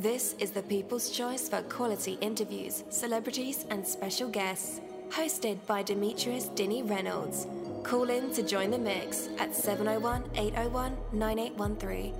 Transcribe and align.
This 0.00 0.34
is 0.38 0.50
the 0.50 0.62
people's 0.62 1.10
choice 1.10 1.46
for 1.46 1.60
quality 1.64 2.16
interviews, 2.22 2.84
celebrities, 2.88 3.66
and 3.68 3.86
special 3.86 4.30
guests. 4.30 4.80
Hosted 5.10 5.58
by 5.66 5.82
Demetrius 5.82 6.46
Dinny 6.54 6.82
Reynolds. 6.88 7.46
Call 7.82 8.08
in 8.08 8.32
to 8.32 8.42
join 8.42 8.70
the 8.70 8.78
mix 8.78 9.28
at 9.38 9.54
701 9.54 10.24
801 10.36 10.96
9813. 11.12 12.14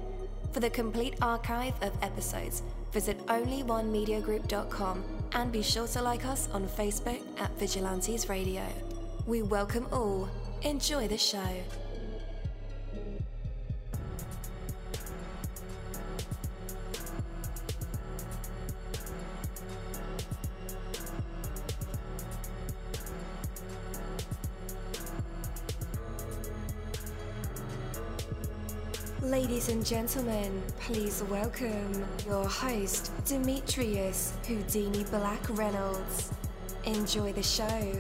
For 0.53 0.61
the 0.61 0.69
complete 0.69 1.15
archive 1.23 1.73
of 1.81 1.95
episodes, 2.03 2.63
visit 2.93 3.19
onlyonemediagroup.com 3.29 5.03
and 5.33 5.51
be 5.51 5.63
sure 5.63 5.87
to 5.87 6.03
like 6.03 6.27
us 6.27 6.51
on 6.53 6.69
Facebook 6.69 7.23
at 7.41 7.59
Vigilantes 7.59 8.29
Radio. 8.29 8.67
We 9.27 9.41
welcome 9.41 9.87
all. 9.91 10.29
Enjoy 10.61 11.09
the 11.09 11.17
show. 11.17 11.49
Ladies 29.61 29.75
and 29.75 29.85
gentlemen, 29.85 30.63
please 30.79 31.23
welcome 31.29 32.03
your 32.25 32.47
host, 32.47 33.13
Demetrius 33.27 34.33
Houdini 34.49 35.05
Black 35.11 35.39
Reynolds. 35.51 36.33
Enjoy 36.85 37.31
the 37.35 37.43
show. 37.43 37.93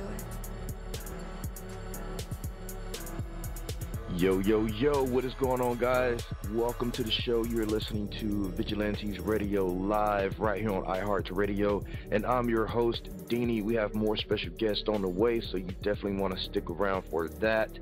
Yo, 4.16 4.38
yo, 4.38 4.65
yo, 4.65 5.04
what 5.04 5.26
is 5.26 5.34
going 5.34 5.60
on, 5.60 5.76
guys? 5.76 6.22
Welcome 6.50 6.91
to 6.93 7.03
the 7.03 7.10
show. 7.10 7.44
You're 7.44 7.66
listening 7.66 8.09
to 8.20 8.49
Vigilantes 8.53 9.19
Radio 9.19 9.66
live 9.66 10.41
right 10.41 10.62
here 10.62 10.72
on 10.72 10.84
iHeartRadio. 10.84 11.84
And 12.10 12.25
I'm 12.25 12.49
your 12.49 12.65
host, 12.65 13.10
Deanie. 13.28 13.62
We 13.62 13.75
have 13.75 13.94
more 13.94 14.16
special 14.16 14.50
guests 14.53 14.88
on 14.88 15.03
the 15.03 15.09
way, 15.09 15.43
so 15.43 15.59
you 15.59 15.75
definitely 15.82 16.16
want 16.16 16.34
to 16.34 16.43
stick 16.43 16.70
around 16.70 17.03
for 17.03 17.28
that. 17.28 17.78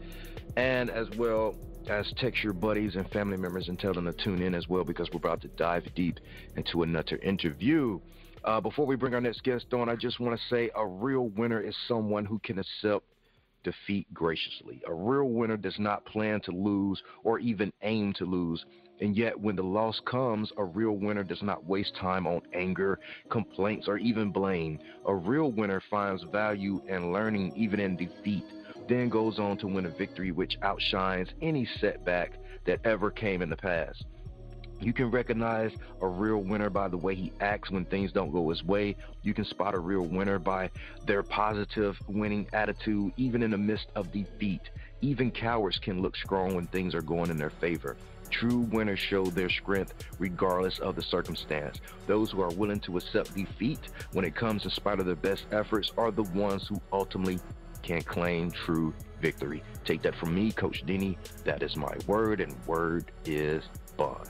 And 0.57 0.91
as 0.91 1.09
well 1.11 1.55
as 1.89 2.13
text 2.19 2.43
your 2.45 2.53
buddies 2.53 2.97
and 2.97 3.09
family 3.11 3.37
members 3.37 3.69
and 3.69 3.79
tell 3.79 3.95
them 3.95 4.05
to 4.05 4.13
tune 4.13 4.43
in 4.43 4.55
as 4.55 4.69
well 4.69 4.85
because 4.85 5.09
we're 5.13 5.19
about 5.19 5.41
to 5.43 5.49
dive 5.49 5.85
deep 5.95 6.19
into 6.57 6.83
another 6.83 7.17
interview. 7.19 7.99
Uh, 8.45 8.61
before 8.61 8.87
we 8.87 8.97
bring 8.97 9.15
our 9.15 9.21
next 9.21 9.43
guest 9.43 9.67
on, 9.73 9.89
I 9.89 9.97
just 9.97 10.21
want 10.21 10.39
to 10.39 10.47
say 10.49 10.71
a 10.75 10.87
real 10.87 11.29
winner 11.31 11.61
is 11.61 11.75
someone 11.87 12.25
who 12.25 12.39
can 12.41 12.59
accept 12.59 13.05
defeat 13.65 14.07
graciously. 14.15 14.81
A 14.87 14.95
real 14.95 15.29
winner 15.29 15.57
does 15.57 15.79
not 15.79 16.05
plan 16.07 16.41
to 16.43 16.53
lose 16.53 17.03
or 17.25 17.39
even 17.39 17.73
aim 17.83 18.13
to 18.15 18.25
lose. 18.25 18.65
And 19.01 19.17
yet, 19.17 19.39
when 19.39 19.55
the 19.55 19.63
loss 19.63 20.01
comes, 20.07 20.51
a 20.57 20.65
real 20.65 20.93
winner 20.93 21.23
does 21.23 21.43
not 21.43 21.65
waste 21.65 21.95
time 22.01 22.27
on 22.27 22.41
anger, 22.53 22.99
complaints, 23.31 23.87
or 23.87 23.99
even 23.99 24.33
blame. 24.33 24.79
A 25.07 25.15
real 25.15 25.53
winner 25.53 25.81
finds 25.89 26.25
value 26.33 26.81
in 26.89 27.13
learning 27.13 27.53
even 27.55 27.79
in 27.79 27.97
defeat, 27.97 28.45
then 28.89 29.09
goes 29.09 29.39
on 29.39 29.59
to 29.59 29.67
win 29.67 29.87
a 29.87 29.91
victory 29.91 30.33
which 30.33 30.57
outshines 30.63 31.29
any 31.43 31.69
setback 31.81 32.33
that 32.65 32.81
ever 32.85 33.11
came 33.11 33.43
in 33.43 33.51
the 33.51 33.57
past. 33.57 34.05
You 34.81 34.93
can 34.93 35.11
recognize 35.11 35.73
a 36.01 36.07
real 36.07 36.39
winner 36.39 36.71
by 36.71 36.89
the 36.89 36.97
way 36.97 37.15
he 37.15 37.33
acts 37.41 37.71
when 37.71 37.85
things 37.85 38.13
don't 38.13 38.31
go 38.31 38.49
his 38.49 38.63
way. 38.63 38.95
You 39.23 39.35
can 39.35 39.45
spot 39.45 39.75
a 39.75 39.79
real 39.79 40.03
winner 40.03 40.39
by 40.39 40.71
their 41.05 41.25
positive 41.25 41.97
winning 42.07 42.47
attitude, 42.53 43.13
even 43.17 43.43
in 43.43 43.51
the 43.51 43.59
midst 43.59 43.89
of 43.97 44.13
defeat. 44.13 44.63
Even 45.01 45.33
cowards 45.33 45.79
can 45.79 46.01
look 46.01 46.17
strong 46.17 46.55
when 46.55 46.69
things 46.69 46.95
are 46.95 47.03
going 47.03 47.31
in 47.31 47.37
their 47.37 47.51
favor. 47.51 47.97
True 48.31 48.69
winners 48.71 49.01
show 49.01 49.25
their 49.25 49.51
strength 49.51 49.95
regardless 50.19 50.79
of 50.79 50.95
the 50.95 51.03
circumstance. 51.03 51.81
Those 52.07 52.31
who 52.31 52.43
are 52.43 52.51
willing 52.51 52.81
to 52.81 52.99
accept 52.99 53.35
defeat 53.35 53.81
when 54.13 54.25
it 54.25 54.37
comes 54.37 54.65
in 54.65 54.71
spite 54.71 55.01
of 55.01 55.07
their 55.07 55.17
best 55.17 55.47
efforts 55.51 55.93
are 55.97 56.13
the 56.13 56.23
ones 56.23 56.69
who 56.69 56.81
ultimately 56.93 57.41
can 57.83 58.03
claim 58.03 58.51
true 58.51 58.93
victory. 59.21 59.63
Take 59.85 60.03
that 60.03 60.15
from 60.15 60.35
me, 60.35 60.53
Coach 60.53 60.85
Denny. 60.87 61.19
That 61.45 61.63
is 61.63 61.77
my 61.77 61.95
word, 62.07 62.41
and 62.41 62.55
word 62.67 63.11
is 63.25 63.65
bond. 63.97 64.29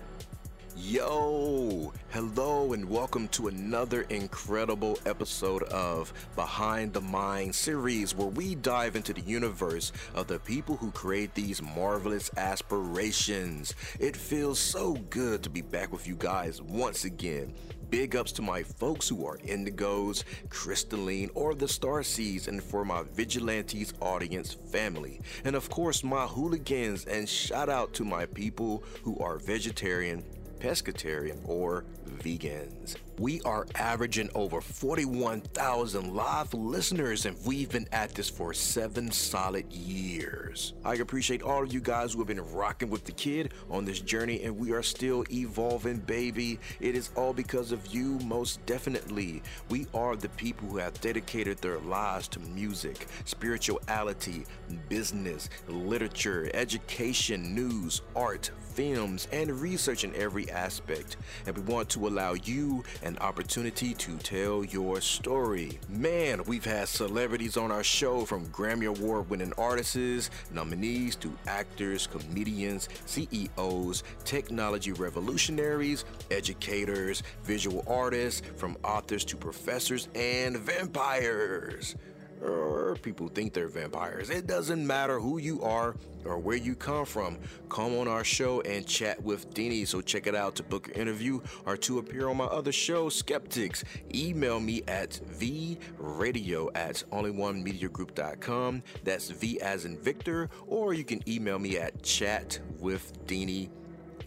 Yo, 0.81 1.93
hello, 2.11 2.73
and 2.73 2.89
welcome 2.89 3.27
to 3.29 3.49
another 3.49 4.03
incredible 4.11 4.97
episode 5.07 5.65
of 5.65 6.13
Behind 6.37 6.93
the 6.93 7.01
Mind 7.01 7.53
series, 7.53 8.15
where 8.15 8.29
we 8.29 8.55
dive 8.55 8.95
into 8.95 9.13
the 9.13 9.21
universe 9.23 9.91
of 10.15 10.29
the 10.29 10.39
people 10.39 10.77
who 10.77 10.93
create 10.93 11.35
these 11.35 11.61
marvelous 11.61 12.31
aspirations. 12.37 13.75
It 13.99 14.17
feels 14.17 14.61
so 14.61 14.95
good 15.11 15.43
to 15.43 15.51
be 15.51 15.63
back 15.63 15.93
with 15.93 16.07
you 16.07 16.15
guys 16.15 16.63
once 16.63 17.05
again. 17.05 17.55
Big 17.91 18.15
ups 18.15 18.33
to 18.33 18.43
my 18.43 18.63
folks 18.63 19.09
who 19.09 19.25
are 19.27 19.39
Indigos, 19.39 20.25
Crystalline, 20.51 21.31
or 21.35 21.55
the 21.55 21.69
Star 21.69 22.03
Seeds, 22.03 22.47
and 22.47 22.63
for 22.63 22.85
my 22.85 23.03
Vigilantes 23.15 23.95
audience 24.01 24.53
family. 24.53 25.21
And 25.45 25.57
of 25.57 25.71
course, 25.71 26.05
my 26.05 26.27
hooligans, 26.27 27.07
and 27.07 27.27
shout 27.27 27.71
out 27.71 27.95
to 27.95 28.05
my 28.05 28.27
people 28.27 28.83
who 29.03 29.19
are 29.19 29.39
vegetarian 29.39 30.23
pescatarian, 30.61 31.39
or 31.47 31.85
vegans. 32.09 32.97
We 33.19 33.41
are 33.43 33.67
averaging 33.75 34.31
over 34.35 34.61
41,000 34.61 36.15
live 36.15 36.55
listeners, 36.55 37.27
and 37.27 37.37
we've 37.45 37.69
been 37.69 37.89
at 37.91 38.15
this 38.15 38.31
for 38.31 38.55
seven 38.55 39.11
solid 39.11 39.73
years. 39.73 40.75
I 40.85 40.95
appreciate 40.95 41.43
all 41.43 41.65
of 41.65 41.73
you 41.73 41.81
guys 41.81 42.13
who 42.13 42.21
have 42.21 42.29
been 42.29 42.53
rocking 42.53 42.91
with 42.91 43.05
the 43.05 43.13
kid 43.13 43.55
on 43.71 43.85
this 43.85 43.99
journey, 43.99 44.45
and 44.45 44.57
we 44.57 44.73
are 44.73 44.85
still 44.85 45.25
evolving, 45.33 45.99
baby. 45.99 46.61
It 46.81 46.95
is 46.95 47.11
all 47.17 47.33
because 47.33 47.73
of 47.73 47.93
you, 47.93 48.21
most 48.21 48.65
definitely. 48.67 49.43
We 49.69 49.87
are 49.95 50.15
the 50.15 50.29
people 50.31 50.69
who 50.69 50.77
have 50.77 51.01
dedicated 51.01 51.59
their 51.59 51.81
lives 51.81 52.29
to 52.29 52.41
music, 52.41 53.09
spirituality, 53.25 54.47
business, 54.89 55.51
literature, 55.67 56.51
education, 56.55 57.55
news, 57.55 58.03
art, 58.15 58.53
films, 58.79 59.27
and 59.33 59.51
research 59.61 60.05
in 60.05 60.15
every 60.15 60.49
aspect. 60.53 61.17
And 61.47 61.57
we 61.57 61.63
want 61.63 61.89
to 61.91 61.98
allow 62.07 62.35
you 62.35 62.85
an 63.03 63.19
opportunity 63.19 63.95
to 63.95 64.17
tell 64.19 64.65
your 64.65 65.01
story. 65.01 65.81
Man, 65.89 66.45
we've 66.45 66.65
had 66.65 66.89
celebrities 66.89 67.57
on 67.57 67.73
our 67.73 67.83
show 67.83 68.25
from 68.25 68.47
Grammy 68.49 68.87
Award 68.87 69.29
winning 69.31 69.53
artists, 69.59 70.31
nominees 70.53 71.17
to 71.17 71.33
actors, 71.47 72.07
comedians, 72.07 72.89
CEOs, 73.07 74.05
technology 74.25 74.93
revolutionaries, 74.93 76.05
educators, 76.31 77.23
visual 77.45 77.85
artists, 77.89 78.43
from 78.57 78.77
authors 78.85 79.25
to 79.25 79.37
professors, 79.37 80.09
and 80.15 80.57
vampires 80.59 81.97
or 82.43 82.97
people 83.03 83.29
think 83.29 83.53
they're 83.53 83.69
vampires. 83.69 84.31
It 84.31 84.47
doesn't 84.47 84.87
matter 84.87 85.19
who 85.21 85.39
you 85.39 85.63
are 85.63 85.95
or 86.25 86.39
where 86.39 86.57
you 86.57 86.75
come 86.75 87.05
from. 87.05 87.39
Come 87.69 87.97
on 87.97 88.09
our 88.09 88.25
show 88.25 88.61
and 88.63 88.87
chat 88.87 89.23
with 89.23 89.53
Deanie. 89.55 89.87
So 89.87 90.01
check 90.01 90.27
it 90.27 90.35
out 90.35 90.57
to 90.57 90.63
book 90.63 90.89
an 90.89 90.95
interview 90.95 91.41
or 91.67 91.77
to 91.79 91.99
appear 91.99 92.29
on 92.29 92.37
my 92.37 92.45
other 92.45 92.73
show, 92.73 93.09
Skeptics. 93.09 93.85
Email 94.15 94.61
me 94.61 94.83
at 94.89 95.21
vradio 95.31 96.69
at 96.75 97.03
onlyonemediagroup.com. 97.13 98.83
That's 99.05 99.31
V 99.31 99.61
as 99.61 99.85
in 99.85 99.97
Victor. 99.99 100.51
Or 100.67 100.95
you 100.95 101.05
can 101.05 101.27
email 101.29 101.59
me 101.59 101.79
at 101.79 102.03
chatwithdeanie 102.03 103.71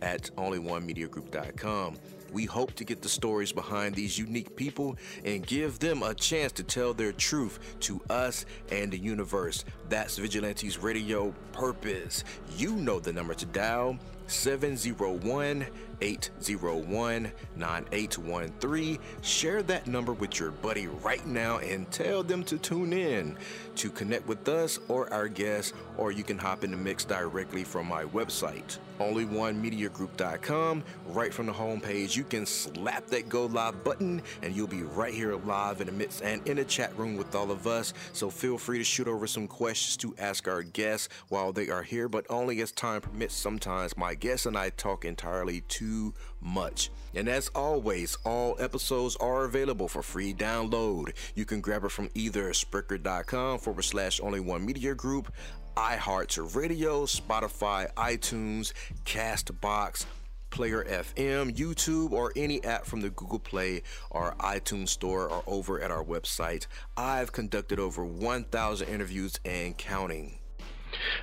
at 0.02 0.32
onlyonemediagroup.com. 0.36 1.98
We 2.32 2.46
hope 2.46 2.74
to 2.76 2.84
get 2.84 3.02
the 3.02 3.10
stories 3.10 3.52
behind 3.52 3.96
these 3.96 4.18
unique 4.18 4.56
people 4.56 4.98
and 5.26 5.46
give 5.46 5.80
them 5.80 6.04
a 6.04 6.14
chance 6.14 6.52
to 6.54 6.64
tell 6.64 6.94
their 6.94 7.12
truth 7.12 7.60
to 7.82 8.02
us 8.10 8.46
and 8.72 8.92
the 8.92 8.98
universe. 8.98 9.66
That's 9.90 10.18
Vigilantes 10.18 10.80
Radio 10.80 11.34
purpose. 11.52 12.24
You 12.58 12.76
know 12.76 13.00
the 13.00 13.14
number 13.14 13.34
to 13.34 13.46
dial 13.46 13.98
701 14.32 15.66
801 16.02 17.32
9813. 17.56 19.00
Share 19.22 19.62
that 19.64 19.88
number 19.88 20.14
with 20.14 20.40
your 20.40 20.52
buddy 20.52 20.88
right 20.88 21.26
now 21.26 21.60
and 21.60 21.90
tell 21.92 22.24
them 22.24 22.44
to 22.46 22.58
tune 22.58 22.94
in 22.94 23.38
to 23.76 23.90
connect 23.90 24.28
with 24.28 24.48
us 24.48 24.80
or 24.88 25.12
our 25.14 25.28
guests, 25.28 25.74
or 25.98 26.12
you 26.12 26.24
can 26.24 26.38
hop 26.38 26.64
in 26.64 26.72
the 26.72 26.78
mix 26.78 27.04
directly 27.06 27.64
from 27.64 27.88
my 27.88 28.06
website, 28.06 28.78
onlyonemediagroup.com. 29.02 30.84
Right 31.08 31.34
from 31.34 31.46
the 31.48 31.54
homepage, 31.54 32.16
you 32.16 32.24
can 32.24 32.46
slap 32.46 33.08
that 33.08 33.30
go 33.30 33.46
live 33.48 33.84
button 33.84 34.22
and 34.42 34.56
you'll 34.56 34.68
be 34.68 34.84
right 34.84 35.14
here 35.14 35.36
live 35.36 35.82
in 35.82 35.88
the 35.88 35.94
mix 35.94 36.22
and 36.22 36.46
in 36.48 36.58
the 36.58 36.66
chat 36.66 36.98
room 36.98 37.18
with 37.18 37.36
all 37.36 37.52
of 37.52 37.68
us. 37.68 37.94
So 38.14 38.30
feel 38.30 38.58
free 38.58 38.78
to 38.78 38.84
shoot 38.84 39.08
over 39.08 39.28
some 39.28 39.48
questions 39.48 39.98
to 39.98 40.16
ask 40.18 40.48
our 40.48 40.64
guests 40.64 41.10
while 41.30 41.52
they 41.52 41.70
are 41.70 41.84
here, 41.84 42.08
but 42.08 42.26
only 42.30 42.62
as 42.62 42.72
time 42.72 43.02
permits. 43.02 43.36
Sometimes 43.36 43.98
my 43.98 44.16
guests 44.16 44.46
and 44.46 44.58
I 44.58 44.70
talk 44.70 45.06
entirely 45.06 45.62
too 45.62 46.14
much. 46.40 46.90
And 47.14 47.28
as 47.28 47.50
always, 47.50 48.18
all 48.26 48.56
episodes 48.60 49.16
are 49.18 49.44
available 49.44 49.88
for 49.88 50.02
free 50.02 50.34
download. 50.34 51.14
You 51.36 51.46
can 51.46 51.60
grab 51.62 51.84
it 51.84 51.92
from 51.92 52.10
either 52.16 52.52
Spreaker.com 52.52 53.60
forward 53.60 53.84
slash 53.84 54.22
only 54.22 54.40
one 54.40 54.66
media 54.66 54.96
group, 54.96 55.34
iHeartRadio, 55.76 57.08
Spotify, 57.08 57.92
iTunes, 57.94 58.74
Castbox, 59.06 60.06
Player 60.50 60.84
FM, 60.84 61.56
YouTube, 61.56 62.12
or 62.12 62.34
any 62.36 62.64
app 62.64 62.86
from 62.86 63.02
the 63.02 63.10
Google 63.10 63.40
Play 63.40 63.84
or 64.10 64.36
iTunes 64.40 64.90
Store 64.90 65.30
or 65.30 65.44
over 65.48 65.80
at 65.80 65.92
our 65.92 66.04
website. 66.04 66.68
I've 66.98 67.32
conducted 67.32 67.80
over 67.80 68.06
1,000 68.06 68.88
interviews 68.88 69.40
and 69.46 69.78
counting. 69.78 70.40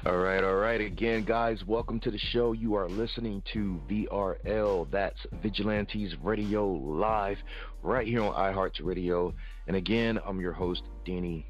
All 0.07 0.17
right, 0.17 0.43
all 0.43 0.55
right. 0.55 0.81
Again, 0.81 1.25
guys, 1.25 1.65
welcome 1.67 2.01
to 2.01 2.11
the 2.11 2.19
show. 2.19 2.53
You 2.53 2.75
are 2.75 2.89
listening 2.89 3.43
to 3.53 3.81
VRL. 3.89 4.91
That's 4.91 5.19
Vigilantes 5.43 6.15
Radio 6.23 6.67
Live, 6.67 7.37
right 7.83 8.07
here 8.07 8.23
on 8.23 8.33
iHeartRadio. 8.33 8.85
Radio. 8.85 9.35
And 9.67 9.77
again, 9.77 10.19
I'm 10.27 10.41
your 10.41 10.55
host, 10.55 10.83
Danny 11.05 11.47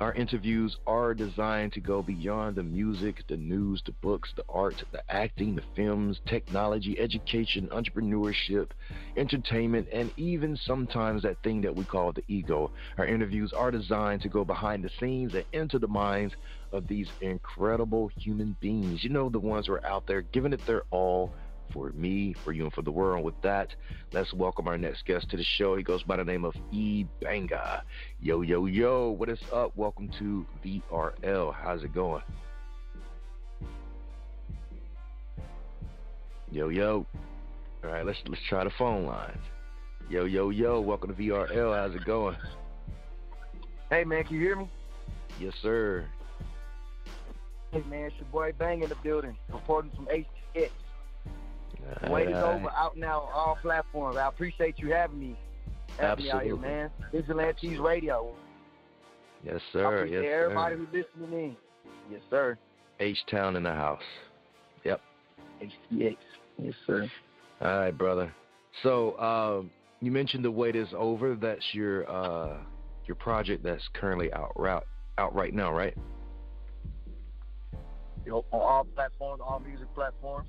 our 0.00 0.12
interviews 0.14 0.76
are 0.86 1.12
designed 1.12 1.72
to 1.72 1.80
go 1.80 2.02
beyond 2.02 2.54
the 2.56 2.62
music, 2.62 3.24
the 3.28 3.36
news, 3.36 3.82
the 3.84 3.92
books, 4.00 4.32
the 4.36 4.44
art, 4.48 4.82
the 4.92 5.02
acting, 5.12 5.56
the 5.56 5.62
films, 5.74 6.20
technology, 6.26 6.98
education, 7.00 7.68
entrepreneurship, 7.72 8.70
entertainment, 9.16 9.88
and 9.92 10.12
even 10.16 10.56
sometimes 10.56 11.22
that 11.22 11.42
thing 11.42 11.60
that 11.62 11.74
we 11.74 11.84
call 11.84 12.12
the 12.12 12.22
ego. 12.28 12.70
Our 12.96 13.06
interviews 13.06 13.52
are 13.52 13.72
designed 13.72 14.22
to 14.22 14.28
go 14.28 14.44
behind 14.44 14.84
the 14.84 14.90
scenes 15.00 15.34
and 15.34 15.44
into 15.52 15.80
the 15.80 15.88
minds 15.88 16.34
of 16.72 16.86
these 16.86 17.08
incredible 17.20 18.10
human 18.16 18.56
beings. 18.60 19.02
You 19.02 19.10
know, 19.10 19.28
the 19.28 19.40
ones 19.40 19.66
who 19.66 19.72
are 19.72 19.86
out 19.86 20.06
there 20.06 20.22
giving 20.22 20.52
it 20.52 20.64
their 20.64 20.82
all 20.90 21.34
for 21.72 21.90
me, 21.90 22.34
for 22.44 22.52
you, 22.52 22.64
and 22.64 22.72
for 22.72 22.82
the 22.82 22.90
world. 22.90 23.24
With 23.24 23.40
that, 23.42 23.74
let's 24.12 24.32
welcome 24.32 24.68
our 24.68 24.78
next 24.78 25.04
guest 25.04 25.30
to 25.30 25.36
the 25.36 25.44
show. 25.44 25.76
He 25.76 25.82
goes 25.82 26.02
by 26.02 26.16
the 26.16 26.24
name 26.24 26.44
of 26.44 26.54
E 26.72 27.06
Banga. 27.20 27.82
Yo, 28.20 28.42
yo, 28.42 28.66
yo, 28.66 29.10
what 29.10 29.28
is 29.28 29.40
up? 29.52 29.72
Welcome 29.76 30.08
to 30.18 30.46
VRL. 30.64 31.54
How's 31.54 31.82
it 31.82 31.94
going? 31.94 32.22
Yo, 36.50 36.68
yo. 36.68 37.06
All 37.84 37.90
right, 37.90 38.04
let's 38.04 38.18
let's 38.26 38.42
try 38.48 38.64
the 38.64 38.70
phone 38.70 39.06
lines. 39.06 39.38
Yo, 40.10 40.24
yo, 40.24 40.50
yo, 40.50 40.80
welcome 40.80 41.14
to 41.14 41.22
VRL. 41.22 41.76
How's 41.76 41.94
it 41.94 42.04
going? 42.04 42.36
Hey 43.90 44.04
man, 44.04 44.24
can 44.24 44.36
you 44.36 44.42
hear 44.42 44.56
me? 44.56 44.68
Yes, 45.38 45.54
sir. 45.62 46.06
Hey 47.70 47.82
man, 47.88 48.06
it's 48.06 48.16
your 48.16 48.24
boy 48.32 48.52
Bang 48.58 48.82
in 48.82 48.88
the 48.88 48.96
building, 48.96 49.36
reporting 49.52 49.90
from 49.94 50.06
HTX. 50.06 50.70
Wait 52.10 52.28
is 52.28 52.36
over 52.36 52.70
out 52.70 52.96
now 52.96 53.20
on 53.22 53.32
all 53.32 53.58
platforms. 53.60 54.16
I 54.16 54.28
appreciate 54.28 54.78
you 54.78 54.92
having 54.92 55.18
me. 55.18 55.36
Having 55.98 56.26
Absolutely. 56.26 56.28
me 56.28 56.30
out 56.30 56.44
here, 56.44 56.56
man. 56.56 56.90
Vigilantes 57.12 57.78
Radio. 57.78 58.34
Yes, 59.44 59.60
sir. 59.72 60.04
Yes, 60.06 60.24
everybody 60.26 60.74
sir. 60.74 60.78
who's 60.78 61.04
listening 61.16 61.38
in. 61.38 61.56
Yes, 62.10 62.20
sir. 62.30 62.58
H 63.00 63.18
Town 63.30 63.56
in 63.56 63.62
the 63.62 63.72
house. 63.72 64.02
Yep. 64.84 65.00
HTX. 65.62 66.16
Yes, 66.58 66.74
sir. 66.86 67.08
All 67.60 67.78
right, 67.80 67.96
brother. 67.96 68.32
So 68.82 69.18
um, 69.18 69.70
you 70.00 70.10
mentioned 70.10 70.44
the 70.44 70.50
wait 70.50 70.76
is 70.76 70.88
over. 70.96 71.34
That's 71.34 71.64
your 71.72 72.08
uh, 72.10 72.58
your 73.06 73.16
project 73.16 73.62
that's 73.62 73.88
currently 73.94 74.32
out 74.32 74.52
route 74.56 74.86
out 75.18 75.34
right 75.34 75.54
now, 75.54 75.72
right? 75.72 75.96
You 78.24 78.32
know, 78.32 78.44
on 78.52 78.60
all 78.60 78.84
platforms, 78.84 79.40
all 79.44 79.60
music 79.60 79.92
platforms. 79.94 80.48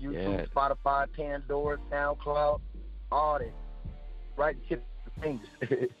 YouTube, 0.00 0.38
Yeah. 0.38 0.44
Spotify, 0.54 1.06
Pandora, 1.12 1.78
SoundCloud, 1.90 2.60
all 3.12 3.38
that. 3.38 3.52
Right 4.36 4.56
tip 4.68 4.84
the 5.04 5.20
fingers. 5.20 5.90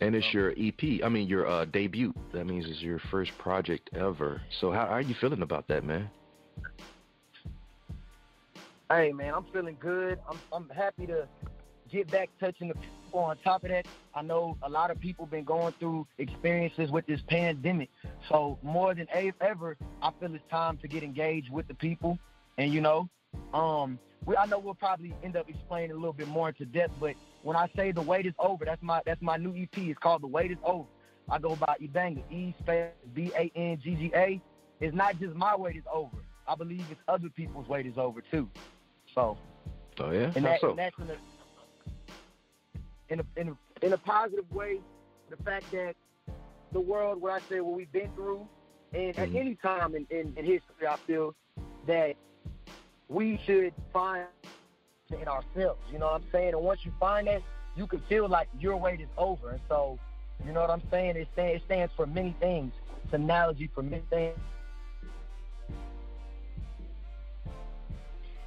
And 0.00 0.14
it's 0.14 0.30
your 0.34 0.50
EP. 0.58 1.02
I 1.02 1.08
mean, 1.08 1.26
your 1.26 1.46
uh, 1.46 1.64
debut. 1.64 2.12
That 2.32 2.46
means 2.46 2.66
it's 2.68 2.82
your 2.82 2.98
first 3.10 3.32
project 3.38 3.88
ever. 3.94 4.42
So 4.60 4.70
how, 4.70 4.84
how 4.86 4.92
are 4.92 5.00
you 5.00 5.14
feeling 5.18 5.40
about 5.40 5.68
that, 5.68 5.84
man? 5.84 6.10
Hey 8.90 9.12
man, 9.12 9.34
I'm 9.34 9.44
feeling 9.52 9.76
good. 9.80 10.18
I'm 10.28 10.38
I'm 10.52 10.68
happy 10.68 11.06
to 11.06 11.26
get 11.90 12.10
back 12.10 12.30
touching 12.38 12.68
the 12.68 12.74
people. 12.74 13.20
On 13.20 13.36
top 13.42 13.64
of 13.64 13.70
that, 13.70 13.86
I 14.14 14.22
know 14.22 14.58
a 14.62 14.68
lot 14.68 14.90
of 14.90 15.00
people 15.00 15.26
been 15.26 15.44
going 15.44 15.72
through 15.80 16.06
experiences 16.18 16.90
with 16.90 17.06
this 17.06 17.20
pandemic. 17.28 17.88
So 18.28 18.58
more 18.62 18.94
than 18.94 19.06
ever, 19.40 19.76
I 20.02 20.10
feel 20.20 20.34
it's 20.34 20.44
time 20.50 20.76
to 20.78 20.88
get 20.88 21.02
engaged 21.02 21.50
with 21.50 21.66
the 21.68 21.74
people. 21.74 22.18
And 22.58 22.72
you 22.72 22.80
know, 22.80 23.08
um, 23.54 23.98
we, 24.24 24.36
I 24.36 24.46
know 24.46 24.58
we'll 24.58 24.74
probably 24.74 25.14
end 25.22 25.36
up 25.36 25.48
explaining 25.48 25.92
a 25.92 25.94
little 25.94 26.12
bit 26.12 26.28
more 26.28 26.48
into 26.48 26.64
depth. 26.64 26.94
But 27.00 27.14
when 27.42 27.56
I 27.56 27.68
say 27.76 27.92
the 27.92 28.02
wait 28.02 28.26
is 28.26 28.34
over, 28.38 28.64
that's 28.64 28.82
my 28.82 29.00
that's 29.06 29.22
my 29.22 29.36
new 29.36 29.54
EP. 29.56 29.68
It's 29.76 29.98
called 29.98 30.22
The 30.22 30.26
Wait 30.26 30.50
Is 30.50 30.58
Over. 30.64 30.88
I 31.28 31.38
go 31.38 31.56
by 31.56 31.76
Ebanga, 31.82 32.22
E 32.30 32.54
space 32.60 32.90
B 33.14 33.32
A 33.36 33.50
N 33.56 33.80
G 33.82 33.94
G 33.94 34.12
A. 34.14 34.40
It's 34.80 34.94
not 34.94 35.18
just 35.18 35.34
my 35.34 35.56
wait 35.56 35.76
is 35.76 35.84
over. 35.92 36.16
I 36.46 36.54
believe 36.54 36.86
it's 36.90 37.00
other 37.08 37.28
people's 37.30 37.66
wait 37.68 37.86
is 37.86 37.96
over 37.96 38.20
too. 38.30 38.48
So 39.14 39.36
Oh 39.98 40.10
yeah. 40.10 40.30
and, 40.34 40.44
that, 40.44 40.60
so? 40.60 40.70
and 40.70 40.78
that's 40.78 40.94
in 40.98 41.10
a, 41.10 41.16
in 43.08 43.20
a 43.20 43.40
in 43.40 43.48
a 43.48 43.86
in 43.86 43.92
a 43.92 43.98
positive 43.98 44.50
way. 44.52 44.80
The 45.30 45.36
fact 45.38 45.70
that 45.72 45.94
the 46.72 46.80
world, 46.80 47.20
where 47.20 47.32
I 47.32 47.40
say 47.50 47.60
what 47.60 47.76
we've 47.76 47.90
been 47.90 48.10
through, 48.14 48.46
and 48.92 49.18
at 49.18 49.28
Mhm. 49.30 49.36
any 49.40 49.54
time 49.56 49.94
in, 49.94 50.06
in, 50.10 50.34
in 50.36 50.44
history, 50.44 50.86
I 50.88 50.96
feel 51.06 51.34
that 51.86 52.14
we 53.08 53.40
should 53.46 53.72
find 53.92 54.26
in 55.10 55.28
ourselves. 55.28 55.80
You 55.92 55.98
know 55.98 56.06
what 56.06 56.22
I'm 56.22 56.26
saying? 56.32 56.54
And 56.54 56.62
once 56.62 56.80
you 56.84 56.92
find 56.98 57.26
that, 57.28 57.42
you 57.76 57.86
can 57.86 58.02
feel 58.08 58.28
like 58.28 58.48
your 58.58 58.76
wait 58.76 59.00
is 59.00 59.08
over. 59.16 59.50
And 59.50 59.60
so, 59.68 59.98
you 60.44 60.52
know 60.52 60.60
what 60.60 60.70
I'm 60.70 60.82
saying? 60.90 61.16
It, 61.16 61.28
it 61.36 61.62
stands 61.66 61.92
for 61.94 62.06
many 62.06 62.34
things. 62.40 62.72
It's 63.04 63.12
an 63.12 63.22
analogy 63.22 63.70
for 63.74 63.82
many 63.82 64.02
things. 64.10 64.36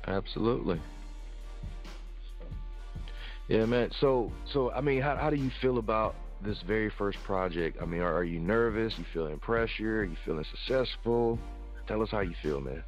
Absolutely. 0.08 0.82
Yeah, 3.48 3.66
man. 3.66 3.92
So, 4.00 4.32
so 4.52 4.72
I 4.72 4.82
mean, 4.82 5.02
how 5.02 5.16
how 5.16 5.30
do 5.30 5.36
you 5.36 5.52
feel 5.62 5.78
about 5.78 6.16
this 6.42 6.58
very 6.68 6.92
first 6.98 7.18
project? 7.24 7.78
I 7.82 7.86
mean, 7.86 8.02
are, 8.02 8.14
are 8.14 8.24
you 8.24 8.40
nervous? 8.40 8.94
You 8.98 9.06
feeling 9.14 9.40
pressure? 9.40 10.04
You 10.04 10.16
feeling 10.26 10.46
successful? 10.52 11.40
Tell 11.88 12.02
us 12.02 12.10
how 12.12 12.20
you 12.22 12.34
feel, 12.42 12.60
man. 12.60 12.84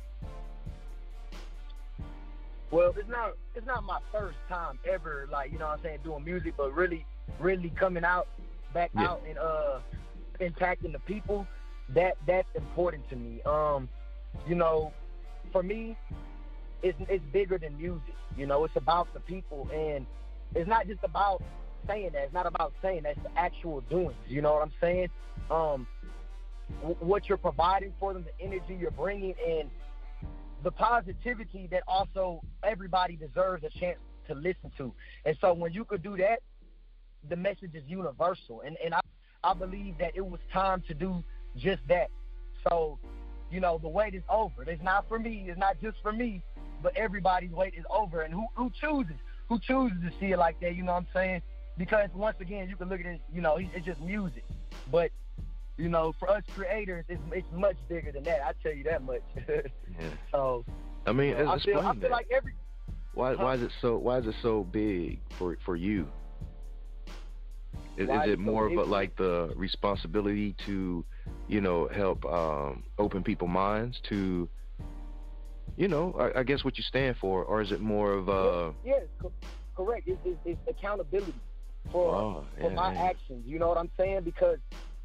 Well, 2.72 2.94
it's 2.98 3.10
not 3.10 3.34
it's 3.56 3.66
not 3.68 3.84
my 3.84 4.00
first 4.12 4.38
time 4.50 4.80
ever, 4.90 5.28
like 5.32 5.52
you 5.52 5.60
know 5.60 5.68
what 5.68 5.78
I'm 5.80 5.84
saying, 5.84 6.00
doing 6.04 6.24
music, 6.24 6.54
but 6.58 6.74
really, 6.74 7.06
really 7.40 7.70
coming 7.72 8.04
out, 8.04 8.28
back 8.74 8.92
Yeah. 8.96 9.10
out 9.10 9.22
and 9.28 9.38
uh, 9.38 9.80
impacting 10.40 10.92
the 10.92 11.00
people. 11.00 11.46
That 11.90 12.16
that's 12.26 12.48
important 12.56 13.08
to 13.10 13.16
me. 13.16 13.42
Um, 13.44 13.90
you 14.48 14.56
know, 14.56 14.94
for 15.52 15.62
me, 15.64 15.98
it's 16.82 16.98
it's 17.10 17.24
bigger 17.34 17.58
than 17.58 17.78
music. 17.78 18.16
You 18.38 18.46
know, 18.48 18.64
it's 18.64 18.76
about 18.78 19.14
the 19.14 19.20
people, 19.20 19.68
and 19.74 20.06
it's 20.56 20.70
not 20.70 20.88
just 20.88 21.04
about 21.04 21.42
saying 21.88 22.12
that. 22.14 22.24
It's 22.24 22.34
not 22.34 22.46
about 22.46 22.74
saying 22.82 23.04
that. 23.04 23.12
It's 23.18 23.24
the 23.24 23.38
actual 23.38 23.82
doings. 23.82 24.16
You 24.28 24.42
know 24.42 24.54
what 24.54 24.62
I'm 24.62 24.72
saying? 24.80 25.10
Um, 25.50 25.86
w- 26.80 26.96
what 27.02 27.28
you're 27.28 27.38
providing 27.38 27.94
for 28.00 28.14
them, 28.14 28.24
the 28.24 28.46
energy 28.46 28.78
you're 28.80 28.92
bringing, 28.92 29.34
and 29.46 29.70
the 30.64 30.72
positivity 30.72 31.68
that 31.72 31.84
also 31.88 32.42
everybody 32.64 33.16
deserves 33.16 33.64
a 33.64 33.80
chance 33.80 33.98
to 34.28 34.36
listen 34.36 34.72
to. 34.78 34.94
And 35.26 35.38
so 35.42 35.54
when 35.54 35.74
you 35.74 35.86
could 35.86 36.04
do 36.04 36.18
that, 36.18 36.40
the 37.30 37.36
message 37.36 37.72
is 37.74 37.84
universal. 37.88 38.62
And 38.66 38.78
and 38.84 38.94
I 38.94 39.02
I 39.44 39.54
believe 39.54 39.98
that 40.00 40.12
it 40.16 40.26
was 40.26 40.40
time 40.54 40.84
to 40.88 40.94
do 40.94 41.24
just 41.58 41.82
that. 41.88 42.10
So, 42.70 43.00
you 43.50 43.60
know, 43.60 43.80
the 43.82 43.90
wait 43.90 44.14
is 44.14 44.24
over. 44.30 44.64
It's 44.64 44.84
not 44.84 45.08
for 45.08 45.18
me. 45.18 45.46
It's 45.48 45.60
not 45.60 45.82
just 45.82 45.98
for 46.02 46.12
me, 46.12 46.44
but 46.84 46.96
everybody's 46.96 47.52
wait 47.52 47.74
is 47.76 47.86
over. 47.90 48.22
And 48.22 48.34
who 48.34 48.46
who 48.56 48.72
chooses? 48.80 49.16
Who 49.50 49.60
chooses 49.60 49.98
to 50.04 50.12
see 50.20 50.32
it 50.32 50.38
like 50.38 50.60
that? 50.62 50.76
You 50.76 50.84
know 50.84 50.94
what 50.94 51.00
I'm 51.00 51.08
saying? 51.14 51.42
Because 51.78 52.10
once 52.14 52.38
again, 52.40 52.70
you 52.70 52.76
can 52.76 52.90
look 52.90 53.00
at 53.00 53.06
it. 53.06 53.22
You 53.34 53.42
know, 53.42 53.58
it's 53.58 53.86
just 53.86 54.00
music. 54.02 54.44
But 54.92 55.12
you 55.82 55.90
know, 55.90 56.14
for 56.20 56.30
us 56.30 56.44
creators, 56.54 57.06
it's 57.10 57.22
it's 57.34 57.48
much 57.52 57.78
bigger 57.90 58.12
than 58.12 58.24
that. 58.26 58.40
I 58.46 58.52
tell 58.62 58.74
you 58.74 58.84
that 58.84 59.04
much. 59.04 59.22
Yeah. 60.00 60.10
so 60.32 60.64
I 61.06 61.12
mean, 61.12 61.34
I 61.36 61.58
feel 61.60 61.80
I 61.80 61.94
feel 61.96 62.12
like 62.12 62.28
every 62.32 62.54
Why 63.14 63.34
Huh? 63.34 63.44
why 63.44 63.56
is 63.56 63.62
it 63.64 63.72
so 63.82 63.98
why 63.98 64.20
is 64.20 64.28
it 64.28 64.36
so 64.42 64.64
big 64.64 65.22
for 65.38 65.58
for 65.66 65.76
you? 65.76 66.08
Is, 67.98 68.08
is 68.10 68.28
it 68.28 68.30
it 68.30 68.38
so 68.38 68.52
more 68.52 68.66
of 68.68 68.78
a, 68.78 68.84
like 68.84 69.16
the 69.18 69.52
responsibility 69.56 70.56
to, 70.66 71.04
you 71.48 71.62
know, 71.62 71.90
help 71.94 72.24
um, 72.26 72.84
open 72.98 73.24
people 73.24 73.48
minds 73.48 74.00
to, 74.10 74.48
you 75.78 75.88
know, 75.88 76.14
I, 76.18 76.40
I 76.40 76.44
guess 76.44 76.64
what 76.64 76.78
you 76.78 76.84
stand 76.84 77.18
for, 77.20 77.44
or 77.44 77.62
is 77.62 77.72
it 77.72 77.82
more 77.82 78.14
of 78.14 78.30
a? 78.30 78.74
Yes, 78.86 79.04
co- 79.22 79.34
correct. 79.76 80.08
It's, 80.08 80.20
it's, 80.24 80.40
it's 80.46 80.62
accountability 80.70 81.42
for 81.92 82.16
Oh, 82.16 82.46
for 82.62 82.70
yeah, 82.70 82.76
my 82.76 82.94
yeah. 82.94 83.10
actions. 83.10 83.44
You 83.46 83.60
know 83.60 83.68
what 83.68 83.78
I'm 83.78 83.92
saying? 83.98 84.22
Because 84.24 84.58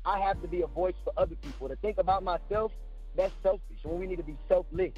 I 0.07 0.21
have 0.21 0.41
to 0.43 0.49
be 0.49 0.63
a 0.63 0.67
voice 0.69 0.95
for 1.05 1.13
other 1.17 1.35
people. 1.37 1.69
To 1.69 1.77
think 1.77 1.99
about 1.99 2.23
myself, 2.23 2.73
that's 3.17 3.35
selfish. 3.43 3.79
When 3.83 3.99
we 3.99 4.07
need 4.07 4.17
to 4.17 4.23
be 4.23 4.37
selfless. 4.49 4.93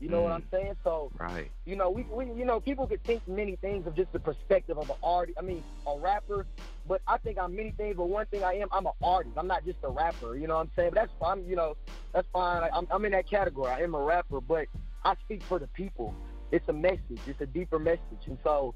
You 0.00 0.08
know 0.08 0.22
what 0.22 0.32
Mm. 0.32 0.36
I'm 0.36 0.46
saying? 0.50 0.76
So 0.82 1.12
right? 1.18 1.50
you 1.64 1.76
know, 1.76 1.90
we, 1.90 2.02
we 2.04 2.26
you 2.26 2.44
know, 2.44 2.58
people 2.60 2.86
could 2.88 3.04
think 3.04 3.26
many 3.28 3.54
things 3.56 3.86
of 3.86 3.94
just 3.94 4.12
the 4.12 4.18
perspective 4.20 4.76
of 4.78 4.90
an 4.90 4.96
artist. 5.02 5.38
I 5.38 5.42
mean, 5.42 5.62
a 5.86 5.98
rapper. 5.98 6.46
But 6.86 7.00
I 7.06 7.18
think 7.18 7.38
I'm 7.38 7.54
many 7.54 7.70
things. 7.70 7.96
But 7.96 8.08
one 8.08 8.26
thing 8.26 8.42
I 8.42 8.54
am, 8.54 8.68
I'm 8.72 8.86
an 8.86 8.92
artist. 9.02 9.34
I'm 9.36 9.46
not 9.46 9.64
just 9.64 9.78
a 9.84 9.90
rapper. 9.90 10.36
You 10.36 10.48
know 10.48 10.56
what 10.56 10.62
I'm 10.62 10.70
saying? 10.74 10.90
But 10.90 11.02
that's 11.02 11.12
fine. 11.20 11.44
You 11.46 11.54
know, 11.54 11.76
that's 12.12 12.26
fine. 12.32 12.68
I'm, 12.72 12.88
I'm 12.90 13.04
in 13.04 13.12
that 13.12 13.30
category. 13.30 13.70
I 13.70 13.80
am 13.82 13.94
a 13.94 14.00
rapper, 14.00 14.40
but 14.40 14.66
I 15.04 15.14
speak 15.24 15.42
for 15.44 15.60
the 15.60 15.68
people. 15.68 16.12
It's 16.50 16.68
a 16.68 16.72
message. 16.72 17.20
It's 17.26 17.40
a 17.40 17.46
deeper 17.46 17.78
message. 17.78 18.26
And 18.26 18.38
so, 18.42 18.74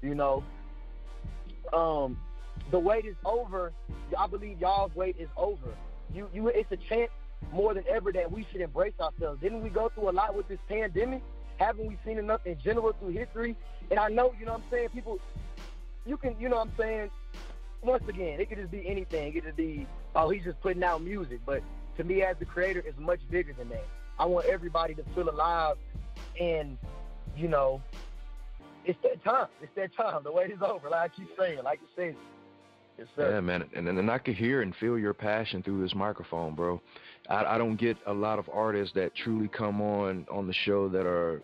you 0.00 0.14
know, 0.14 0.44
um, 1.72 2.16
the 2.70 2.78
wait 2.78 3.04
is 3.04 3.16
over. 3.24 3.72
I 4.16 4.26
believe 4.26 4.60
y'all's 4.60 4.94
wait 4.94 5.16
is 5.18 5.28
over. 5.36 5.74
You, 6.14 6.28
you, 6.32 6.48
it's 6.48 6.70
a 6.72 6.76
chance 6.76 7.10
more 7.52 7.74
than 7.74 7.84
ever 7.88 8.12
that 8.12 8.30
we 8.30 8.46
should 8.50 8.60
embrace 8.60 8.94
ourselves. 9.00 9.40
Didn't 9.40 9.62
we 9.62 9.68
go 9.68 9.90
through 9.94 10.10
a 10.10 10.12
lot 10.12 10.34
with 10.34 10.48
this 10.48 10.58
pandemic? 10.68 11.22
Haven't 11.58 11.86
we 11.86 11.98
seen 12.04 12.18
enough 12.18 12.46
in 12.46 12.58
general 12.58 12.92
through 12.98 13.10
history? 13.10 13.56
And 13.90 13.98
I 13.98 14.08
know, 14.08 14.34
you 14.38 14.46
know 14.46 14.52
what 14.52 14.62
I'm 14.62 14.70
saying, 14.70 14.88
people, 14.90 15.18
you 16.06 16.16
can, 16.16 16.36
you 16.38 16.48
know 16.48 16.56
what 16.56 16.68
I'm 16.68 16.72
saying, 16.78 17.10
once 17.82 18.06
again, 18.08 18.40
it 18.40 18.48
could 18.48 18.58
just 18.58 18.70
be 18.70 18.86
anything. 18.86 19.34
It 19.34 19.44
could 19.44 19.56
be, 19.56 19.86
oh, 20.14 20.28
he's 20.30 20.44
just 20.44 20.60
putting 20.60 20.82
out 20.82 21.02
music. 21.02 21.40
But 21.46 21.62
to 21.96 22.04
me, 22.04 22.22
as 22.22 22.36
the 22.38 22.44
creator, 22.44 22.82
it's 22.84 22.98
much 22.98 23.20
bigger 23.30 23.52
than 23.52 23.68
that. 23.70 23.84
I 24.18 24.26
want 24.26 24.46
everybody 24.46 24.94
to 24.94 25.04
feel 25.14 25.30
alive 25.30 25.76
and, 26.40 26.76
you 27.36 27.48
know, 27.48 27.82
it's 28.84 28.98
that 29.02 29.22
time. 29.22 29.48
It's 29.62 29.74
that 29.76 29.94
time. 29.94 30.22
The 30.22 30.32
wait 30.32 30.50
is 30.50 30.62
over. 30.62 30.88
Like 30.88 31.00
I 31.00 31.08
keep 31.08 31.28
saying, 31.38 31.62
like 31.62 31.80
you 31.80 31.88
said. 31.94 32.16
Yes, 32.98 33.06
sir. 33.14 33.34
Yeah, 33.34 33.40
man, 33.40 33.64
and 33.74 33.86
and 33.88 34.10
I 34.10 34.18
could 34.18 34.34
hear 34.34 34.62
and 34.62 34.74
feel 34.76 34.98
your 34.98 35.14
passion 35.14 35.62
through 35.62 35.80
this 35.82 35.94
microphone, 35.94 36.54
bro. 36.54 36.80
I, 37.28 37.44
I 37.44 37.58
don't 37.58 37.76
get 37.76 37.96
a 38.06 38.12
lot 38.12 38.38
of 38.38 38.48
artists 38.52 38.94
that 38.94 39.14
truly 39.14 39.48
come 39.48 39.80
on 39.80 40.26
on 40.30 40.46
the 40.48 40.52
show 40.52 40.88
that 40.88 41.06
are 41.06 41.40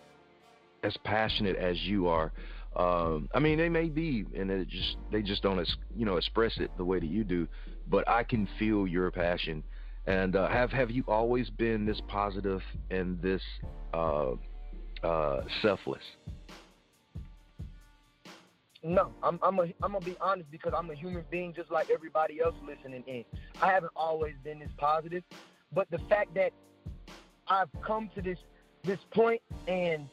as 0.83 0.97
passionate 1.05 1.57
as 1.57 1.81
you 1.83 2.09
are. 2.09 2.33
Um, 2.77 3.29
I 3.33 3.39
mean, 3.39 3.57
they 3.57 3.69
may 3.69 3.89
be, 3.89 4.25
and 4.37 4.51
it 4.51 4.69
just 4.69 4.97
they 5.13 5.23
just 5.23 5.43
don't, 5.43 5.65
you 5.97 6.05
know, 6.05 6.17
express 6.17 6.59
it 6.59 6.71
the 6.77 6.85
way 6.85 6.99
that 6.99 7.07
you 7.07 7.23
do. 7.23 7.47
But 7.89 8.09
I 8.09 8.25
can 8.25 8.49
feel 8.59 8.87
your 8.87 9.11
passion. 9.13 9.63
And 10.07 10.35
uh, 10.35 10.49
have 10.49 10.71
have 10.73 10.91
you 10.91 11.05
always 11.07 11.51
been 11.51 11.87
this 11.87 12.01
positive 12.09 12.63
and 12.91 13.21
this 13.23 13.43
uh, 13.95 14.33
uh, 15.05 15.43
selfless? 15.63 16.03
No, 18.85 19.13
I'm 19.23 19.41
I'm 19.43 19.59
a, 19.59 19.63
I'm 19.63 19.93
gonna 19.93 20.01
be 20.01 20.17
honest 20.21 20.51
because 20.51 20.75
I'm 20.77 20.91
a 20.91 20.95
human 20.95 21.25
being 21.31 21.55
just 21.55 21.71
like 21.71 21.89
everybody 21.89 22.41
else 22.43 22.55
listening 22.67 23.03
in. 23.07 23.25
I 23.63 23.73
haven't 23.73 23.93
always 23.97 24.35
been 24.45 24.59
this 24.59 24.69
positive, 24.77 25.23
but 25.73 25.91
the 25.91 25.99
fact 26.01 26.35
that 26.35 26.53
I've 27.49 27.71
come 27.83 28.11
to 28.15 28.21
this 28.21 28.39
this 28.83 28.99
point 29.11 29.41
and 29.67 30.07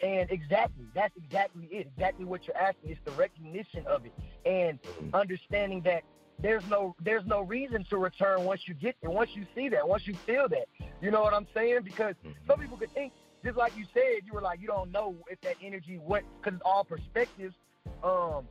and 0.00 0.28
exactly 0.32 0.86
that's 0.92 1.16
exactly 1.16 1.68
it. 1.70 1.88
Exactly 1.96 2.24
what 2.24 2.48
you're 2.48 2.56
asking. 2.56 2.90
It's 2.90 3.00
the 3.04 3.12
recognition 3.12 3.86
of 3.86 4.04
it 4.04 4.12
and 4.44 4.82
mm-hmm. 4.82 5.14
understanding 5.14 5.80
that 5.82 6.02
there's 6.40 6.66
no 6.68 6.96
there's 7.00 7.26
no 7.26 7.42
reason 7.42 7.84
to 7.90 7.98
return 7.98 8.42
once 8.42 8.62
you 8.66 8.74
get 8.74 8.96
there. 9.00 9.10
Once 9.10 9.30
you 9.34 9.46
see 9.54 9.68
that, 9.68 9.86
once 9.86 10.04
you 10.04 10.14
feel 10.26 10.48
that. 10.48 10.66
You 11.00 11.12
know 11.12 11.22
what 11.22 11.32
I'm 11.32 11.46
saying? 11.54 11.82
Because 11.84 12.16
mm-hmm. 12.26 12.32
some 12.44 12.58
people 12.58 12.76
could 12.76 12.92
think 12.92 13.12
just 13.44 13.56
like 13.56 13.76
you 13.76 13.84
said, 13.94 14.22
you 14.26 14.32
were 14.32 14.40
like 14.40 14.60
you 14.60 14.66
don't 14.66 14.90
know 14.90 15.14
if 15.30 15.40
that 15.42 15.54
energy 15.62 16.00
what 16.04 16.24
because 16.42 16.56
it's 16.56 16.62
all 16.64 16.82
perspectives. 16.82 17.54
Um, 18.02 18.46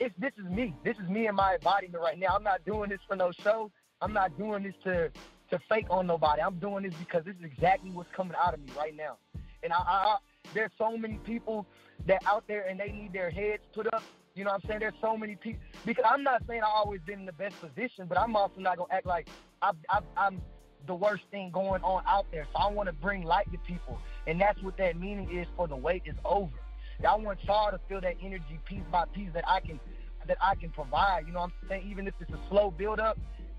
it's 0.00 0.14
this 0.18 0.32
is 0.38 0.50
me. 0.50 0.74
This 0.84 0.96
is 1.02 1.08
me 1.08 1.26
and 1.26 1.36
my 1.36 1.54
embodiment 1.54 2.02
right 2.02 2.18
now. 2.18 2.28
I'm 2.34 2.42
not 2.42 2.64
doing 2.64 2.90
this 2.90 3.00
for 3.06 3.16
no 3.16 3.32
show. 3.42 3.70
I'm 4.00 4.12
not 4.12 4.36
doing 4.38 4.62
this 4.62 4.74
to 4.84 5.10
to 5.50 5.58
fake 5.68 5.86
on 5.90 6.06
nobody. 6.06 6.42
I'm 6.42 6.58
doing 6.58 6.84
this 6.84 6.94
because 6.98 7.24
this 7.24 7.34
is 7.36 7.44
exactly 7.44 7.90
what's 7.90 8.10
coming 8.14 8.34
out 8.42 8.54
of 8.54 8.60
me 8.60 8.70
right 8.76 8.94
now. 8.94 9.16
And 9.62 9.72
I, 9.72 9.76
I, 9.76 9.80
I 9.80 10.16
there's 10.54 10.70
so 10.78 10.96
many 10.96 11.18
people 11.24 11.66
that 12.06 12.22
out 12.26 12.44
there 12.48 12.66
and 12.68 12.78
they 12.78 12.90
need 12.90 13.12
their 13.12 13.30
heads 13.30 13.62
put 13.74 13.92
up. 13.92 14.02
You 14.34 14.44
know 14.44 14.50
what 14.50 14.62
I'm 14.62 14.68
saying? 14.68 14.80
There's 14.80 14.94
so 15.00 15.16
many 15.16 15.36
people 15.36 15.60
because 15.84 16.04
I'm 16.08 16.22
not 16.22 16.42
saying 16.46 16.62
I 16.62 16.70
always 16.72 17.00
been 17.06 17.20
in 17.20 17.26
the 17.26 17.32
best 17.32 17.56
position, 17.60 18.06
but 18.08 18.18
I'm 18.18 18.36
also 18.36 18.60
not 18.60 18.76
gonna 18.76 18.92
act 18.92 19.06
like 19.06 19.28
I, 19.62 19.72
I, 19.90 20.00
I'm 20.16 20.40
the 20.86 20.94
worst 20.94 21.24
thing 21.30 21.50
going 21.50 21.82
on 21.82 22.04
out 22.06 22.26
there. 22.30 22.46
So 22.52 22.58
I 22.58 22.70
want 22.70 22.88
to 22.88 22.92
bring 22.92 23.24
light 23.24 23.50
to 23.52 23.58
people, 23.58 23.98
and 24.26 24.40
that's 24.40 24.62
what 24.62 24.76
that 24.78 24.98
meaning 24.98 25.36
is 25.36 25.46
for 25.56 25.66
the 25.66 25.76
wait 25.76 26.02
is 26.06 26.14
over. 26.24 26.52
I 27.06 27.14
want 27.16 27.38
y'all 27.44 27.70
to 27.70 27.80
feel 27.88 28.00
that 28.00 28.16
energy 28.22 28.58
piece 28.64 28.82
by 28.90 29.04
piece 29.14 29.30
that 29.34 29.44
I 29.48 29.60
can 29.60 29.78
that 30.26 30.36
I 30.40 30.54
can 30.56 30.70
provide. 30.70 31.26
You 31.26 31.32
know 31.32 31.40
what 31.40 31.52
I'm 31.62 31.68
saying? 31.68 31.88
Even 31.90 32.06
if 32.06 32.14
it's 32.20 32.30
a 32.30 32.40
slow 32.48 32.70
build 32.70 33.00
up, 33.00 33.18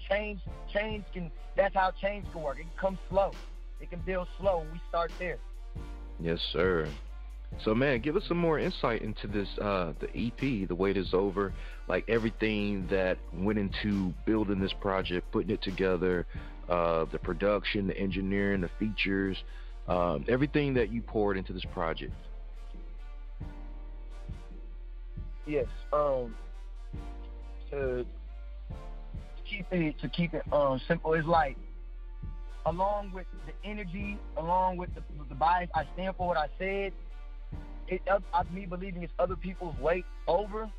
change 0.10 0.40
change 0.72 1.06
can 1.14 1.32
that's 1.56 1.74
how 1.76 1.92
change 2.02 2.26
can 2.32 2.42
work. 2.42 2.58
It 2.60 2.64
can 2.64 2.72
come 2.80 3.00
slow. 3.10 3.32
It 3.80 3.90
can 3.90 4.02
build 4.06 4.28
slow 4.40 4.62
and 4.62 4.72
we 4.72 4.82
start 4.90 5.12
there. 5.20 5.38
Yes, 6.20 6.40
sir. 6.52 6.88
So, 7.64 7.74
man, 7.74 8.00
give 8.00 8.16
us 8.16 8.24
some 8.28 8.38
more 8.38 8.60
insight 8.60 9.02
into 9.02 9.28
this, 9.28 9.48
uh, 9.60 9.94
the 10.00 10.08
EP, 10.16 10.68
The 10.68 10.76
Wait 10.76 10.98
Is 10.98 11.14
Over, 11.14 11.54
like 11.88 12.06
everything 12.08 12.88
that 12.92 13.18
went 13.34 13.58
into 13.58 14.14
building 14.26 14.60
this 14.60 14.74
project, 14.74 15.32
putting 15.32 15.50
it 15.50 15.62
together, 15.62 16.28
uh, 16.70 17.06
the 17.12 17.18
production, 17.18 17.88
the 17.88 17.98
engineering, 17.98 18.62
the 18.62 18.70
features, 18.78 19.36
um, 19.88 20.24
everything 20.28 20.76
that 20.76 20.92
you 20.92 21.02
poured 21.02 21.38
into 21.38 21.52
this 21.52 21.66
project. 21.74 22.14
Yes. 25.50 25.66
Um 25.92 26.36
to 27.72 28.06
keep 29.50 29.66
it 29.72 30.00
to 30.00 30.10
keep 30.10 30.34
it 30.36 30.44
um 30.54 30.80
simple 30.88 31.14
is 31.16 31.26
like 31.26 31.58
along 32.68 33.12
with 33.12 33.26
the 33.48 33.54
energy, 33.68 34.20
along 34.38 34.78
with 34.78 34.94
the, 34.94 35.02
the 35.28 35.34
bias, 35.34 35.70
I 35.74 35.86
stand 35.96 36.16
for 36.16 36.28
what 36.28 36.38
I 36.38 36.48
said. 36.60 36.94
It, 37.88 38.02
uh, 38.08 38.44
me 38.54 38.68
believing 38.68 39.02
it's 39.02 39.14
other 39.18 39.36
people's 39.36 39.76
weight 39.80 40.06
over. 40.28 40.70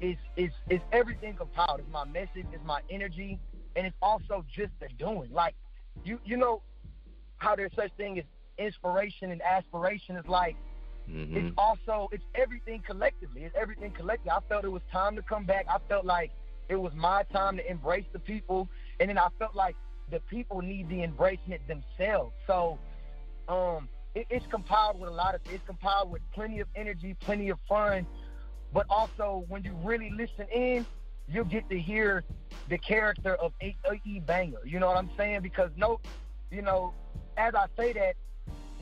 It's 0.00 0.20
it's 0.36 0.54
it's 0.68 0.84
everything 0.92 1.34
compiled. 1.34 1.80
It's 1.80 1.92
my 1.92 2.04
message. 2.04 2.46
It's 2.52 2.64
my 2.64 2.80
energy, 2.88 3.40
and 3.74 3.84
it's 3.84 3.96
also 4.00 4.44
just 4.54 4.70
the 4.80 4.86
doing. 4.96 5.32
Like 5.32 5.54
you 6.04 6.20
you 6.24 6.36
know 6.36 6.62
how 7.38 7.56
there's 7.56 7.72
such 7.74 7.90
thing 7.96 8.18
as 8.18 8.24
inspiration 8.58 9.32
and 9.32 9.42
aspiration. 9.42 10.16
Is 10.16 10.26
like 10.28 10.56
Mm-hmm. 11.10 11.36
it's 11.36 11.54
also 11.58 12.08
it's 12.12 12.24
everything 12.34 12.82
collectively. 12.86 13.44
It's 13.44 13.54
everything 13.60 13.90
collectively. 13.92 14.30
I 14.30 14.40
felt 14.48 14.64
it 14.64 14.72
was 14.72 14.82
time 14.90 15.16
to 15.16 15.22
come 15.22 15.44
back. 15.44 15.66
I 15.68 15.78
felt 15.88 16.04
like 16.06 16.30
it 16.68 16.76
was 16.76 16.92
my 16.94 17.24
time 17.32 17.56
to 17.58 17.70
embrace 17.70 18.06
the 18.12 18.18
people, 18.18 18.68
and 19.00 19.10
then 19.10 19.18
I 19.18 19.28
felt 19.38 19.54
like 19.54 19.76
the 20.10 20.20
people 20.20 20.62
need 20.62 20.88
the 20.88 21.06
embracement 21.06 21.60
themselves. 21.66 22.32
So, 22.46 22.78
um, 23.48 23.88
it, 24.14 24.26
it's 24.30 24.46
compiled 24.46 24.98
with 24.98 25.10
a 25.10 25.12
lot 25.12 25.34
of 25.34 25.40
it's 25.50 25.64
compiled 25.66 26.10
with 26.10 26.22
plenty 26.32 26.60
of 26.60 26.68
energy, 26.74 27.14
plenty 27.20 27.50
of 27.50 27.58
fun, 27.68 28.06
but 28.72 28.86
also 28.88 29.44
when 29.48 29.62
you 29.62 29.74
really 29.82 30.10
listen 30.10 30.46
in, 30.52 30.86
you'll 31.28 31.44
get 31.44 31.68
to 31.70 31.78
hear 31.78 32.24
the 32.68 32.78
character 32.78 33.34
of 33.36 33.52
A. 33.62 33.76
E. 34.04 34.20
Banga. 34.20 34.58
You 34.64 34.80
know 34.80 34.86
what 34.86 34.96
I'm 34.96 35.10
saying? 35.16 35.40
Because 35.42 35.70
no, 35.76 36.00
you 36.50 36.62
know, 36.62 36.94
as 37.36 37.54
I 37.54 37.66
say 37.76 37.92
that, 37.94 38.16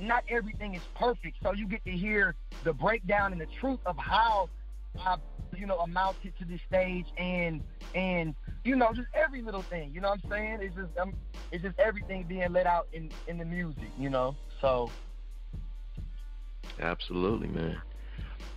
not 0.02 0.24
everything 0.28 0.74
is 0.74 0.82
perfect. 0.94 1.38
So 1.42 1.52
you 1.52 1.66
get 1.66 1.84
to 1.84 1.90
hear 1.90 2.34
the 2.64 2.72
breakdown 2.72 3.32
and 3.32 3.40
the 3.40 3.46
truth 3.60 3.80
of 3.86 3.96
how 3.96 4.48
I, 4.98 5.16
you 5.56 5.66
know, 5.66 5.78
amounted 5.78 6.36
to 6.38 6.44
this 6.44 6.60
stage 6.68 7.06
and 7.16 7.62
and 7.94 8.34
you 8.64 8.76
know 8.76 8.92
just 8.94 9.08
every 9.14 9.42
little 9.42 9.62
thing. 9.62 9.92
You 9.94 10.00
know 10.00 10.10
what 10.10 10.20
I'm 10.24 10.30
saying? 10.30 10.58
It's 10.60 10.74
just 10.74 10.96
um, 10.98 11.14
it's 11.50 11.62
just 11.62 11.78
everything 11.78 12.24
being 12.24 12.52
let 12.52 12.66
out 12.66 12.88
in 12.92 13.10
in 13.28 13.38
the 13.38 13.44
music. 13.44 13.90
You 13.98 14.10
know, 14.10 14.36
so. 14.60 14.90
Absolutely, 16.80 17.48
man. 17.48 17.80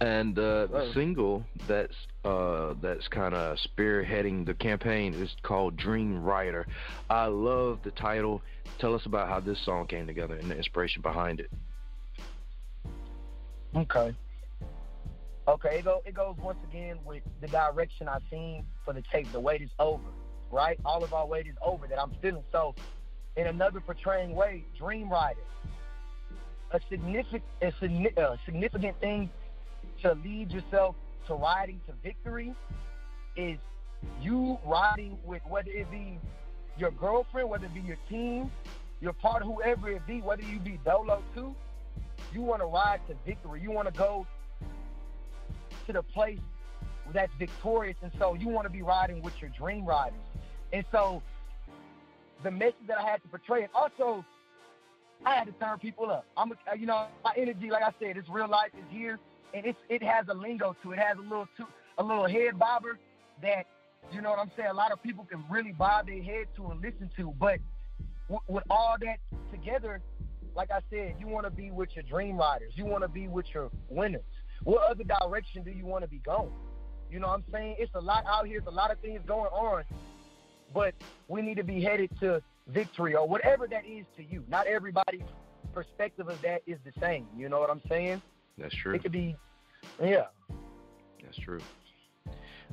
And 0.01 0.37
uh, 0.37 0.67
the 0.67 0.91
single 0.93 1.45
that's 1.67 1.95
uh, 2.25 2.73
that's 2.81 3.07
kind 3.07 3.33
of 3.33 3.57
spearheading 3.57 4.45
the 4.45 4.53
campaign 4.53 5.13
is 5.13 5.33
called 5.41 5.77
Dream 5.77 6.21
Rider. 6.21 6.67
I 7.09 7.27
love 7.27 7.79
the 7.83 7.91
title. 7.91 8.41
Tell 8.79 8.93
us 8.93 9.05
about 9.05 9.29
how 9.29 9.39
this 9.39 9.57
song 9.63 9.87
came 9.87 10.05
together 10.05 10.35
and 10.35 10.51
the 10.51 10.57
inspiration 10.57 11.01
behind 11.01 11.39
it. 11.39 11.49
Okay. 13.73 14.13
Okay, 15.47 15.77
it, 15.77 15.85
go, 15.85 16.01
it 16.05 16.15
goes 16.15 16.35
once 16.41 16.57
again 16.67 16.97
with 17.05 17.21
the 17.39 17.47
direction 17.47 18.07
I've 18.07 18.23
seen 18.31 18.65
for 18.83 18.93
the 18.93 19.03
tape. 19.11 19.31
The 19.31 19.39
wait 19.39 19.61
is 19.61 19.69
over, 19.77 20.03
right? 20.51 20.79
All 20.83 21.03
of 21.03 21.13
our 21.13 21.27
wait 21.27 21.45
is 21.45 21.55
over 21.63 21.85
that 21.87 22.01
I'm 22.01 22.11
feeling. 22.19 22.43
So, 22.51 22.73
in 23.37 23.45
another 23.45 23.79
portraying 23.79 24.33
way, 24.33 24.65
Dream 24.75 25.07
Rider, 25.07 25.39
a 26.71 26.79
significant, 26.89 27.43
a 27.61 28.37
significant 28.45 28.99
thing 28.99 29.29
to 30.05 30.13
lead 30.23 30.51
yourself 30.51 30.95
to 31.25 31.33
riding 31.33 31.81
to 31.87 31.93
victory 32.03 32.53
is 33.35 33.57
you 34.21 34.59
riding 34.63 35.17
with 35.25 35.41
whether 35.49 35.71
it 35.71 35.89
be 35.89 36.19
your 36.77 36.91
girlfriend, 36.91 37.49
whether 37.49 37.65
it 37.65 37.73
be 37.73 37.79
your 37.81 37.97
team, 38.07 38.51
your 39.01 39.13
partner, 39.13 39.47
whoever 39.51 39.89
it 39.89 40.05
be, 40.05 40.21
whether 40.21 40.43
you 40.43 40.59
be 40.59 40.79
dolo 40.85 41.23
too, 41.33 41.55
you 42.31 42.41
want 42.41 42.61
to 42.61 42.67
ride 42.67 42.99
to 43.07 43.15
victory. 43.25 43.61
You 43.61 43.71
want 43.71 43.91
to 43.91 43.97
go 43.97 44.27
to 45.87 45.93
the 45.93 46.03
place 46.03 46.39
that's 47.11 47.33
victorious, 47.39 47.97
and 48.03 48.11
so 48.19 48.35
you 48.35 48.47
want 48.47 48.65
to 48.65 48.71
be 48.71 48.83
riding 48.83 49.23
with 49.23 49.33
your 49.41 49.49
dream 49.57 49.85
riders. 49.85 50.19
And 50.71 50.85
so 50.91 51.23
the 52.43 52.51
message 52.51 52.75
that 52.87 52.99
I 52.99 53.09
had 53.09 53.23
to 53.23 53.27
portray, 53.29 53.63
and 53.63 53.71
also 53.73 54.23
I 55.25 55.33
had 55.33 55.47
to 55.47 55.53
turn 55.53 55.79
people 55.79 56.11
up. 56.11 56.25
I'm, 56.37 56.51
you 56.77 56.85
know, 56.85 57.07
my 57.23 57.31
energy, 57.35 57.71
like 57.71 57.81
I 57.81 57.91
said, 57.99 58.17
it's 58.17 58.29
real 58.29 58.47
life, 58.47 58.69
is 58.77 58.85
here 58.91 59.19
and 59.53 59.65
it's 59.65 59.79
it 59.89 60.03
has 60.03 60.25
a 60.29 60.33
lingo 60.33 60.75
to 60.83 60.91
it. 60.91 60.99
it 60.99 61.01
has 61.01 61.17
a 61.17 61.21
little 61.21 61.47
a 61.97 62.03
little 62.03 62.27
head 62.27 62.57
bobber 62.59 62.99
that 63.41 63.65
you 64.11 64.21
know 64.21 64.29
what 64.29 64.39
I'm 64.39 64.51
saying. 64.55 64.69
A 64.69 64.73
lot 64.73 64.91
of 64.91 65.01
people 65.01 65.25
can 65.25 65.43
really 65.49 65.71
bob 65.71 66.07
their 66.07 66.21
head 66.21 66.47
to 66.57 66.67
and 66.67 66.81
listen 66.81 67.09
to, 67.17 67.33
but 67.39 67.57
w- 68.29 68.41
with 68.47 68.63
all 68.69 68.95
that 69.01 69.17
together, 69.51 70.01
like 70.55 70.69
I 70.71 70.79
said, 70.89 71.15
you 71.19 71.27
want 71.27 71.45
to 71.45 71.51
be 71.51 71.71
with 71.71 71.89
your 71.95 72.03
dream 72.03 72.37
riders. 72.37 72.73
You 72.75 72.85
want 72.85 73.03
to 73.03 73.07
be 73.07 73.27
with 73.27 73.45
your 73.53 73.71
winners. 73.89 74.23
What 74.63 74.83
other 74.89 75.03
direction 75.03 75.63
do 75.63 75.71
you 75.71 75.85
want 75.85 76.03
to 76.03 76.09
be 76.09 76.19
going? 76.19 76.51
You 77.11 77.19
know 77.19 77.27
what 77.27 77.35
I'm 77.35 77.45
saying? 77.51 77.75
It's 77.79 77.93
a 77.95 77.99
lot 77.99 78.25
out 78.27 78.47
here. 78.47 78.59
It's 78.59 78.67
a 78.67 78.71
lot 78.71 78.91
of 78.91 78.99
things 78.99 79.21
going 79.27 79.51
on, 79.51 79.83
but 80.73 80.93
we 81.27 81.41
need 81.41 81.57
to 81.57 81.63
be 81.63 81.81
headed 81.81 82.09
to 82.19 82.41
victory 82.67 83.15
or 83.15 83.27
whatever 83.27 83.67
that 83.67 83.85
is 83.85 84.05
to 84.17 84.23
you. 84.23 84.43
Not 84.47 84.67
everybody's 84.67 85.21
perspective 85.73 86.29
of 86.29 86.41
that 86.41 86.61
is 86.65 86.77
the 86.85 86.91
same. 86.99 87.27
You 87.37 87.49
know 87.49 87.59
what 87.59 87.69
I'm 87.69 87.81
saying? 87.89 88.21
That's 88.57 88.75
true. 88.75 88.95
It 88.95 89.03
could 89.03 89.11
be, 89.11 89.35
yeah. 90.01 90.25
That's 91.23 91.37
true. 91.37 91.59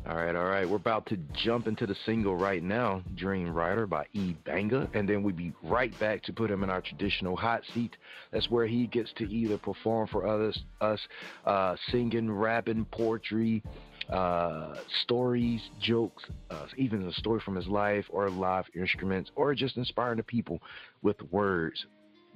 All 0.05 0.17
right, 0.17 0.35
all 0.35 0.47
right. 0.47 0.69
We're 0.69 0.77
about 0.77 1.07
to 1.07 1.19
jump 1.33 1.69
into 1.69 1.87
the 1.87 1.95
single 2.05 2.37
right 2.37 2.62
now, 2.62 3.03
Dream 3.15 3.53
Rider 3.55 3.87
by 3.87 4.07
E 4.15 4.35
Banga, 4.45 4.91
and 4.95 5.09
then 5.09 5.23
we'll 5.23 5.35
be 5.35 5.53
right 5.62 5.97
back 6.01 6.25
to 6.25 6.33
put 6.33 6.51
him 6.51 6.65
in 6.65 6.71
our 6.71 6.81
traditional 6.81 7.37
hot 7.37 7.62
seat. 7.73 7.97
That's 8.33 8.51
where 8.51 8.67
he 8.67 8.89
gets 8.89 9.12
to 9.19 9.31
either 9.31 9.59
perform 9.59 10.09
for 10.09 10.27
others, 10.27 10.59
us, 10.81 10.99
uh, 11.45 11.77
singing, 11.90 12.33
rapping, 12.33 12.85
poetry, 12.87 13.62
uh, 14.11 14.75
stories, 15.05 15.61
jokes, 15.81 16.25
uh, 16.51 16.66
even 16.77 17.07
a 17.07 17.12
story 17.12 17.40
from 17.45 17.55
his 17.55 17.68
life, 17.68 18.07
or 18.09 18.29
live 18.29 18.64
instruments, 18.75 19.31
or 19.37 19.55
just 19.55 19.77
inspiring 19.77 20.16
the 20.16 20.25
people 20.25 20.61
with 21.03 21.16
words 21.31 21.87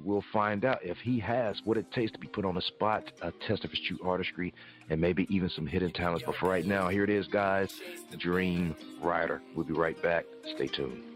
we'll 0.02 0.24
find 0.32 0.64
out 0.64 0.84
if 0.84 0.98
he 0.98 1.18
has 1.20 1.60
what 1.64 1.76
it 1.76 1.90
takes 1.92 2.12
to 2.12 2.18
be 2.18 2.26
put 2.26 2.44
on 2.44 2.54
the 2.54 2.62
spot, 2.62 3.12
a 3.22 3.32
test 3.46 3.64
of 3.64 3.70
his 3.70 3.80
true 3.80 3.98
artistry, 4.04 4.52
and 4.90 5.00
maybe 5.00 5.26
even 5.34 5.48
some 5.48 5.66
hidden 5.66 5.92
talents. 5.92 6.24
But 6.24 6.36
for 6.36 6.48
right 6.48 6.64
now, 6.64 6.88
here 6.88 7.04
it 7.04 7.10
is, 7.10 7.26
guys 7.26 7.80
The 8.10 8.16
Dream 8.16 8.76
Rider. 9.00 9.40
We'll 9.54 9.66
be 9.66 9.72
right 9.72 10.00
back. 10.02 10.24
Stay 10.54 10.66
tuned. 10.66 11.15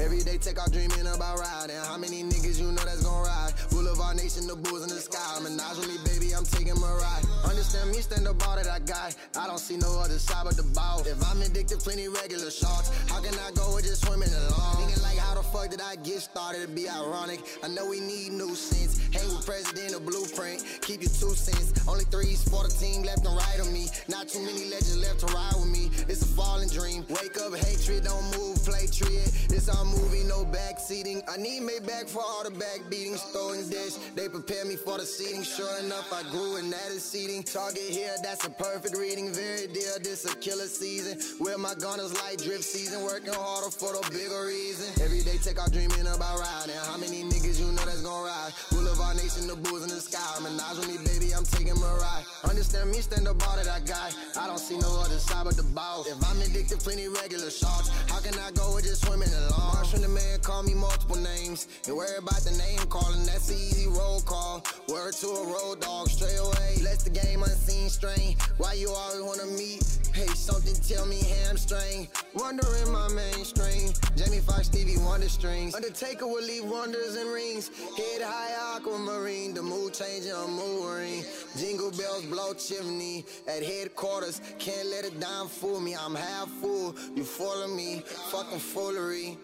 Every 0.00 0.22
day 0.22 0.38
take 0.38 0.60
off 0.62 0.70
dreaming 0.70 1.06
about 1.06 1.40
riding. 1.40 1.76
How 1.76 1.98
many 1.98 2.22
niggas 2.22 2.60
you 2.60 2.70
know 2.70 2.84
that's 2.86 3.02
gon' 3.02 3.24
ride? 3.24 3.52
Boulevard 3.70 4.16
Nation, 4.16 4.46
the 4.46 4.54
bulls 4.54 4.82
in 4.82 4.88
the 4.88 5.00
sky. 5.00 5.40
Menage 5.42 5.76
with 5.76 5.88
me, 5.88 5.98
baby, 6.06 6.34
I'm 6.34 6.44
taking 6.44 6.78
my 6.80 6.92
ride. 6.92 7.24
Understand 7.44 7.90
me, 7.90 7.98
stand 7.98 8.26
the 8.26 8.34
ball 8.34 8.56
that 8.56 8.68
I 8.68 8.78
got. 8.78 9.16
I 9.36 9.46
don't 9.46 9.58
see 9.58 9.76
no 9.76 9.98
other 9.98 10.18
side 10.18 10.44
but 10.44 10.56
the 10.56 10.62
ball. 10.62 11.00
If 11.00 11.18
I'm 11.26 11.42
addicted, 11.42 11.80
plenty 11.80 12.06
regular 12.06 12.50
shots. 12.50 12.94
How 13.10 13.20
can 13.20 13.34
I 13.34 13.50
go 13.58 13.74
with 13.74 13.84
just 13.84 14.06
swimming 14.06 14.30
along? 14.30 14.76
Thinking 14.78 15.02
like, 15.02 15.18
how 15.18 15.34
the 15.34 15.42
fuck 15.42 15.70
did 15.70 15.80
I 15.80 15.96
get 15.96 16.22
started? 16.22 16.62
To 16.62 16.68
be 16.68 16.88
ironic. 16.88 17.42
I 17.62 17.68
know 17.68 17.88
we 17.90 17.98
need 18.00 18.32
new 18.32 18.54
sense. 18.54 19.02
Hang 19.12 19.26
with 19.34 19.44
President, 19.46 19.94
a 19.94 20.00
blueprint. 20.00 20.62
Keep 20.82 21.02
your 21.02 21.10
two 21.10 21.34
cents. 21.34 21.74
Only 21.88 22.04
threes 22.04 22.42
for 22.46 22.62
the 22.62 22.70
team 22.70 23.02
left 23.02 23.26
and 23.26 23.34
right 23.34 23.60
on 23.60 23.72
me. 23.72 23.88
Not 24.08 24.28
too 24.28 24.40
many 24.46 24.70
legends 24.70 24.98
left 24.98 25.20
to 25.20 25.26
ride 25.34 25.54
with 25.58 25.70
me. 25.70 25.90
It's 26.06 26.22
a 26.22 26.30
falling 26.38 26.68
dream. 26.68 27.04
Wake 27.10 27.36
up, 27.42 27.54
hatred, 27.54 28.04
don't 28.04 28.24
move, 28.38 28.62
play 28.64 28.86
treat. 28.86 29.26
It's 29.50 29.68
our 29.68 29.87
movie, 29.88 30.24
no 30.24 30.44
back 30.44 30.78
seating. 30.78 31.22
I 31.28 31.36
need 31.36 31.60
my 31.60 31.78
back 31.86 32.06
for 32.06 32.22
all 32.22 32.44
the 32.44 32.50
back 32.50 32.80
beatings, 32.90 33.22
throwing 33.32 33.68
dish. 33.68 33.94
They 34.14 34.28
prepare 34.28 34.64
me 34.64 34.76
for 34.76 34.98
the 34.98 35.06
seating. 35.06 35.42
Sure 35.42 35.78
enough, 35.80 36.12
I 36.12 36.22
grew 36.30 36.56
and 36.56 36.72
that 36.72 36.90
is 36.90 37.04
seating. 37.04 37.42
Target 37.42 37.82
here, 37.82 38.14
that's 38.22 38.44
a 38.46 38.50
perfect 38.50 38.96
reading. 38.96 39.32
Very 39.32 39.66
dear, 39.68 39.98
this 40.02 40.24
a 40.24 40.34
killer 40.36 40.66
season. 40.66 41.18
Where 41.38 41.58
my 41.58 41.74
gunners 41.74 42.14
like 42.22 42.38
drip 42.38 42.62
season, 42.62 43.02
working 43.02 43.32
harder 43.32 43.70
for 43.70 43.92
the 43.92 44.02
bigger 44.10 44.46
reason. 44.46 44.88
Every 45.02 45.22
day 45.22 45.38
take 45.38 45.60
off 45.60 45.72
dreaming 45.72 46.06
about 46.06 46.40
riding. 46.40 46.76
How 46.84 46.96
many 46.96 47.22
niggas 47.24 47.58
you 47.60 47.66
know 47.72 47.84
that's 47.84 48.02
gonna 48.02 48.26
ride? 48.26 48.52
Boulevard 48.70 49.16
Nation, 49.16 49.46
the 49.46 49.56
bulls 49.56 49.82
in 49.82 49.90
the 49.90 50.00
sky. 50.00 50.38
Menage 50.42 50.76
with 50.78 50.88
me, 50.88 50.98
baby, 51.04 51.32
I'm 51.34 51.44
taking 51.44 51.78
my 51.80 51.92
ride. 52.00 52.24
Understand 52.44 52.90
me, 52.90 53.00
stand 53.00 53.26
the 53.26 53.34
ball 53.34 53.56
that 53.56 53.68
I 53.68 53.80
got. 53.80 54.14
I 54.36 54.46
don't 54.46 54.58
see 54.58 54.78
no 54.78 55.00
other 55.00 55.18
side 55.18 55.44
but 55.44 55.56
the 55.56 55.62
ball. 55.62 56.04
If 56.06 56.18
I'm 56.28 56.40
addicted, 56.40 56.80
plenty 56.80 57.08
regular 57.08 57.50
shots. 57.50 57.88
How 58.10 58.20
can 58.20 58.38
I 58.38 58.50
go 58.52 58.74
with 58.74 58.84
just 58.84 59.04
swimming 59.04 59.32
along? 59.32 59.77
Marshall 59.78 60.00
the 60.00 60.08
man 60.08 60.40
call 60.40 60.64
me 60.64 60.74
multiple 60.74 61.14
names. 61.14 61.68
And 61.86 61.96
worry 61.96 62.16
about 62.18 62.40
the 62.40 62.50
name 62.58 62.80
calling, 62.90 63.24
that's 63.24 63.48
an 63.48 63.54
easy 63.54 63.86
roll 63.86 64.20
call. 64.22 64.64
Word 64.88 65.12
to 65.20 65.28
a 65.28 65.46
road 65.46 65.80
dog 65.80 66.08
straight 66.08 66.36
away. 66.36 66.82
Let 66.82 66.98
the 66.98 67.10
game 67.10 67.44
unseen 67.44 67.88
strain. 67.88 68.36
Why 68.56 68.72
you 68.72 68.90
always 68.90 69.22
wanna 69.22 69.46
meet? 69.46 69.86
Hey, 70.12 70.26
something 70.34 70.74
tell 70.82 71.06
me 71.06 71.22
hamstring. 71.22 72.08
Wondering 72.34 72.90
my 72.90 73.06
mainstream. 73.06 73.92
Jamie 74.16 74.40
Foxx, 74.40 74.66
Stevie 74.66 74.98
Wonder 74.98 75.28
strings. 75.28 75.76
Undertaker 75.76 76.26
will 76.26 76.42
leave 76.42 76.64
wonders 76.64 77.14
and 77.14 77.30
rings. 77.30 77.70
Head 77.96 78.22
high 78.22 78.74
aquamarine. 78.74 79.54
The 79.54 79.62
mood 79.62 79.94
changing, 79.94 80.32
a 80.32 80.48
mood 80.48 80.98
ring. 80.98 81.24
Jingle 81.56 81.92
bells 81.92 82.24
blow 82.26 82.52
chimney. 82.52 83.24
At 83.46 83.62
headquarters, 83.62 84.40
can't 84.58 84.88
let 84.88 85.04
a 85.04 85.10
dime 85.20 85.46
fool 85.46 85.78
me. 85.78 85.94
I'm 85.94 86.16
half 86.16 86.48
full. 86.60 86.96
You 87.14 87.22
fooling 87.22 87.76
me. 87.76 88.02
Fucking 88.32 88.58
foolery. 88.58 89.38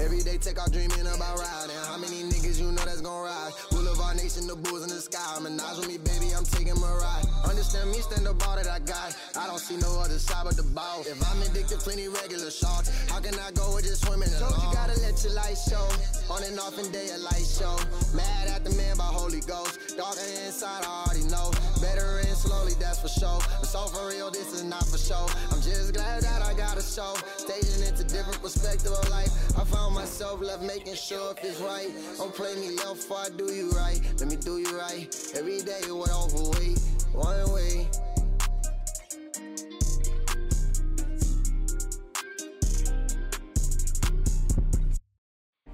Every 0.00 0.22
day 0.22 0.38
take 0.38 0.60
off 0.60 0.72
dreaming 0.72 1.00
about 1.00 1.38
riding. 1.38 1.76
How 1.86 1.98
many 1.98 2.22
niggas 2.22 2.60
you 2.60 2.70
know 2.72 2.84
that's 2.84 3.00
gon' 3.00 3.24
ride? 3.24 3.52
Boulevard 3.70 4.16
Nation, 4.16 4.46
the 4.46 4.56
bulls 4.56 4.82
in 4.82 4.88
the 4.88 5.00
sky. 5.00 5.38
Menage 5.42 5.78
with 5.78 5.88
me, 5.88 5.98
baby, 5.98 6.32
I'm 6.36 6.44
taking 6.44 6.78
my 6.80 6.92
ride. 6.92 7.27
Understand 7.48 7.90
me, 7.90 7.98
stand 8.04 8.26
the 8.26 8.34
ball 8.34 8.56
that 8.56 8.68
I 8.68 8.78
got. 8.80 9.16
I 9.34 9.46
don't 9.46 9.58
see 9.58 9.76
no 9.76 10.00
other 10.04 10.18
side 10.18 10.44
but 10.44 10.56
the 10.56 10.62
ball. 10.62 11.00
If 11.00 11.16
I'm 11.32 11.40
addicted, 11.42 11.80
plenty 11.80 12.08
regular 12.08 12.50
shots. 12.50 12.92
How 13.08 13.20
can 13.20 13.34
I 13.40 13.50
go 13.52 13.74
with 13.74 13.84
just 13.84 14.04
swimming 14.04 14.28
along? 14.36 14.52
Told 14.52 14.62
you 14.62 14.72
gotta 14.76 15.00
let 15.00 15.16
your 15.24 15.32
light 15.32 15.56
show. 15.56 15.88
On 16.28 16.44
and 16.44 16.60
off 16.60 16.78
in 16.78 16.92
day, 16.92 17.08
a 17.08 17.18
light 17.18 17.48
show. 17.48 17.80
Mad 18.12 18.48
at 18.48 18.64
the 18.64 18.70
man 18.76 18.96
by 18.98 19.08
Holy 19.08 19.40
Ghost. 19.40 19.96
Darker 19.96 20.20
inside, 20.44 20.84
I 20.84 21.08
already 21.08 21.24
know. 21.32 21.50
Better 21.80 22.20
and 22.20 22.36
slowly, 22.36 22.74
that's 22.78 23.00
for 23.00 23.08
sure. 23.08 23.40
But 23.60 23.66
so 23.66 23.88
for 23.88 24.08
real, 24.08 24.30
this 24.30 24.52
is 24.52 24.62
not 24.62 24.84
for 24.84 24.98
show. 24.98 25.26
I'm 25.50 25.62
just 25.64 25.94
glad 25.94 26.22
that 26.22 26.42
I 26.42 26.52
got 26.52 26.76
a 26.76 26.84
show. 26.84 27.16
Staging 27.40 27.88
into 27.88 28.04
different 28.04 28.42
perspective 28.42 28.92
of 28.92 29.08
life. 29.08 29.32
I 29.56 29.64
found 29.64 29.94
myself 29.94 30.40
left 30.40 30.62
making 30.62 30.94
sure 30.94 31.32
if 31.32 31.42
it's 31.42 31.60
right. 31.60 31.88
Don't 32.18 32.34
play 32.34 32.54
me 32.56 32.76
left 32.76 33.00
before 33.00 33.24
I 33.24 33.30
do 33.32 33.48
you 33.48 33.70
right. 33.72 34.00
Let 34.20 34.28
me 34.28 34.36
do 34.36 34.58
you 34.58 34.76
right. 34.78 35.08
Every 35.34 35.62
day 35.62 35.80
we're 35.88 36.12
overweight. 36.12 36.78
One 37.18 37.52
way. 37.52 37.88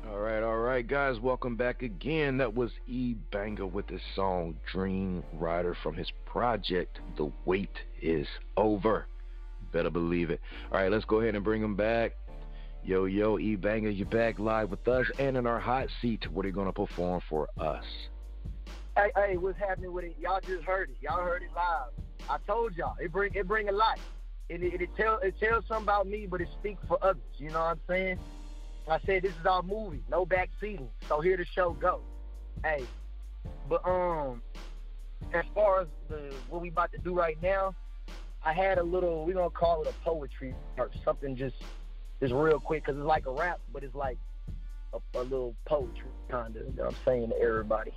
All 0.09 0.18
right, 0.18 0.42
all 0.42 0.57
right, 0.57 0.87
guys, 0.87 1.20
welcome 1.20 1.57
back 1.57 1.83
again. 1.83 2.38
That 2.38 2.54
was 2.54 2.70
E 2.87 3.16
Banga 3.30 3.66
with 3.66 3.90
his 3.90 4.00
song 4.16 4.57
Dream 4.72 5.22
Rider 5.35 5.76
from 5.83 5.94
his 5.94 6.11
project 6.24 7.00
The 7.18 7.30
Wait 7.44 7.68
Is 8.00 8.26
Over. 8.57 9.07
Better 9.70 9.90
believe 9.90 10.30
it. 10.30 10.40
All 10.72 10.78
right, 10.78 10.90
let's 10.90 11.04
go 11.04 11.20
ahead 11.20 11.35
and 11.35 11.44
bring 11.44 11.62
him 11.62 11.76
back. 11.76 12.12
Yo, 12.83 13.04
yo, 13.04 13.38
E 13.38 13.57
Banga, 13.57 13.92
you're 13.92 14.07
back 14.07 14.38
live 14.38 14.70
with 14.70 14.88
us 14.88 15.07
and 15.18 15.37
in 15.37 15.46
our 15.46 15.61
hot 15.61 15.88
seat. 16.00 16.26
What 16.30 16.46
are 16.46 16.48
you 16.48 16.54
going 16.54 16.68
to 16.68 16.72
perform 16.72 17.20
for 17.28 17.50
us? 17.59 17.85
Hey, 18.96 19.11
hey, 19.16 19.37
what's 19.37 19.59
happening 19.59 19.92
with 19.92 20.04
it? 20.04 20.16
Y'all 20.20 20.40
just 20.40 20.62
heard 20.62 20.88
it. 20.88 20.96
Y'all 21.00 21.20
heard 21.20 21.42
it 21.42 21.48
live. 21.54 21.90
I 22.30 22.38
told 22.46 22.76
y'all 22.76 22.94
it 23.00 23.11
bring 23.11 23.35
it 23.35 23.48
bring 23.48 23.68
a 23.68 23.72
light. 23.72 23.98
It, 24.48 24.62
it, 24.62 24.80
it 24.83 24.90
tell 24.96 25.18
it 25.18 25.35
tells 25.40 25.66
something 25.66 25.83
about 25.83 26.07
me, 26.07 26.26
but 26.30 26.40
it 26.40 26.48
speaks 26.61 26.80
for 26.87 26.98
others. 27.02 27.22
You 27.37 27.50
know 27.50 27.59
what 27.59 27.70
I'm 27.70 27.80
saying? 27.88 28.18
I 28.88 29.00
said 29.04 29.22
this 29.24 29.33
is 29.33 29.46
our 29.46 29.64
movie, 29.64 30.04
no 30.09 30.24
back 30.24 30.50
seating. 30.61 30.88
So 31.09 31.20
here 31.20 31.37
the 31.37 31.44
show 31.44 31.72
go. 31.72 32.02
Hey, 32.62 32.85
but 33.68 33.85
um, 33.85 34.42
as 35.33 35.44
far 35.57 35.80
as 35.80 35.88
the 36.09 36.33
what 36.48 36.62
we 36.62 36.68
about 36.68 36.92
to 36.92 36.98
do 36.98 37.14
right 37.14 37.37
now, 37.42 37.74
I 38.44 38.52
had 38.52 38.78
a 38.78 38.83
little. 38.85 39.24
We 39.24 39.33
gonna 39.33 39.50
call 39.50 39.83
it 39.83 39.88
a 39.88 40.04
poetry 40.04 40.54
or 40.78 40.90
something 41.04 41.35
just 41.35 41.57
just 42.20 42.33
real 42.33 42.61
quick 42.61 42.85
because 42.85 42.96
it's 42.96 43.07
like 43.07 43.26
a 43.26 43.33
rap, 43.33 43.59
but 43.72 43.83
it's 43.83 43.96
like 43.96 44.18
a, 44.92 45.18
a 45.18 45.22
little 45.22 45.57
poetry 45.64 46.11
kind 46.30 46.54
of. 46.54 46.62
You 46.62 46.74
know 46.76 46.85
what 46.85 46.94
I'm 46.94 46.98
saying 47.04 47.30
to 47.30 47.37
everybody. 47.40 47.92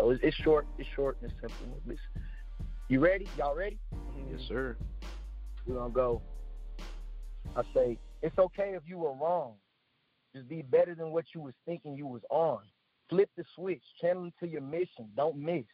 So 0.00 0.08
it's, 0.08 0.20
it's 0.22 0.36
short, 0.36 0.66
it's 0.78 0.88
short 0.96 1.18
and 1.20 1.30
it's 1.30 1.40
simple. 1.40 1.78
It's, 1.86 2.00
you 2.88 3.00
ready? 3.00 3.28
Y'all 3.36 3.54
ready? 3.54 3.78
Yes, 3.92 4.40
mm-hmm. 4.40 4.48
sir. 4.48 4.76
We're 5.66 5.74
gonna 5.74 5.90
go. 5.90 6.22
I 7.54 7.62
say 7.74 7.98
it's 8.22 8.38
okay 8.38 8.72
if 8.74 8.82
you 8.86 8.96
were 8.96 9.12
wrong. 9.12 9.56
Just 10.34 10.48
be 10.48 10.62
better 10.62 10.94
than 10.94 11.10
what 11.10 11.26
you 11.34 11.42
was 11.42 11.52
thinking 11.66 11.96
you 11.96 12.06
was 12.06 12.22
on. 12.30 12.60
Flip 13.10 13.28
the 13.36 13.44
switch, 13.54 13.82
channel 14.00 14.24
into 14.24 14.50
your 14.50 14.62
mission. 14.62 15.10
Don't 15.16 15.36
miss. 15.36 15.64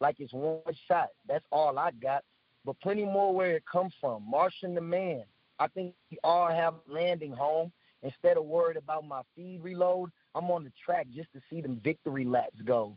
Like 0.00 0.16
it's 0.20 0.32
one 0.32 0.60
shot. 0.88 1.08
That's 1.28 1.44
all 1.52 1.78
I 1.78 1.90
got. 1.90 2.24
But 2.64 2.80
plenty 2.80 3.04
more 3.04 3.34
where 3.34 3.56
it 3.56 3.64
comes 3.70 3.92
from. 4.00 4.22
Martian 4.26 4.74
the 4.74 4.80
man. 4.80 5.24
I 5.58 5.66
think 5.68 5.92
we 6.10 6.16
all 6.24 6.48
have 6.48 6.74
landing 6.88 7.32
home. 7.32 7.72
Instead 8.02 8.38
of 8.38 8.44
worried 8.44 8.76
about 8.78 9.06
my 9.06 9.20
feed 9.34 9.60
reload, 9.62 10.10
I'm 10.34 10.50
on 10.50 10.64
the 10.64 10.72
track 10.82 11.08
just 11.14 11.30
to 11.34 11.40
see 11.50 11.60
them 11.60 11.78
victory 11.84 12.24
laps 12.24 12.60
go. 12.64 12.96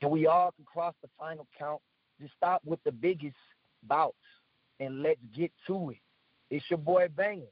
And 0.00 0.10
we 0.10 0.26
all 0.26 0.52
can 0.52 0.64
cross 0.64 0.94
the 1.02 1.08
final 1.18 1.46
count. 1.58 1.80
Just 2.20 2.32
stop 2.36 2.62
with 2.64 2.82
the 2.84 2.92
biggest 2.92 3.36
bouts 3.82 4.16
and 4.78 5.02
let's 5.02 5.20
get 5.34 5.52
to 5.66 5.90
it. 5.90 5.98
It's 6.50 6.64
your 6.68 6.78
boy 6.78 7.08
banging. 7.14 7.46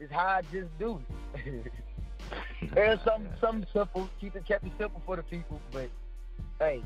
It's 0.00 0.12
how 0.12 0.26
I 0.26 0.42
just 0.52 0.68
do 0.78 1.00
it. 1.34 1.72
There's 2.74 2.98
some 3.04 3.28
something 3.40 3.66
simple. 3.72 4.08
Keep 4.20 4.36
it 4.36 4.46
kept 4.46 4.64
it 4.64 4.72
simple 4.78 5.02
for 5.04 5.16
the 5.16 5.22
people, 5.22 5.60
but 5.72 5.90
hey. 6.58 6.82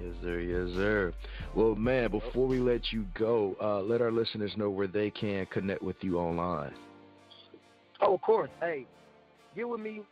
Yes, 0.00 0.14
sir. 0.22 0.40
Yes, 0.40 0.76
sir. 0.76 1.12
Well, 1.54 1.74
man, 1.74 2.10
before 2.10 2.46
we 2.46 2.58
let 2.58 2.92
you 2.92 3.06
go, 3.18 3.56
uh, 3.62 3.80
let 3.80 4.02
our 4.02 4.12
listeners 4.12 4.52
know 4.56 4.68
where 4.68 4.86
they 4.86 5.10
can 5.10 5.46
connect 5.46 5.82
with 5.82 5.96
you 6.02 6.18
online. 6.18 6.74
Oh, 8.00 8.14
of 8.14 8.20
course. 8.20 8.50
Hey, 8.60 8.84
get 9.54 9.68
with 9.68 9.80
me, 9.80 10.02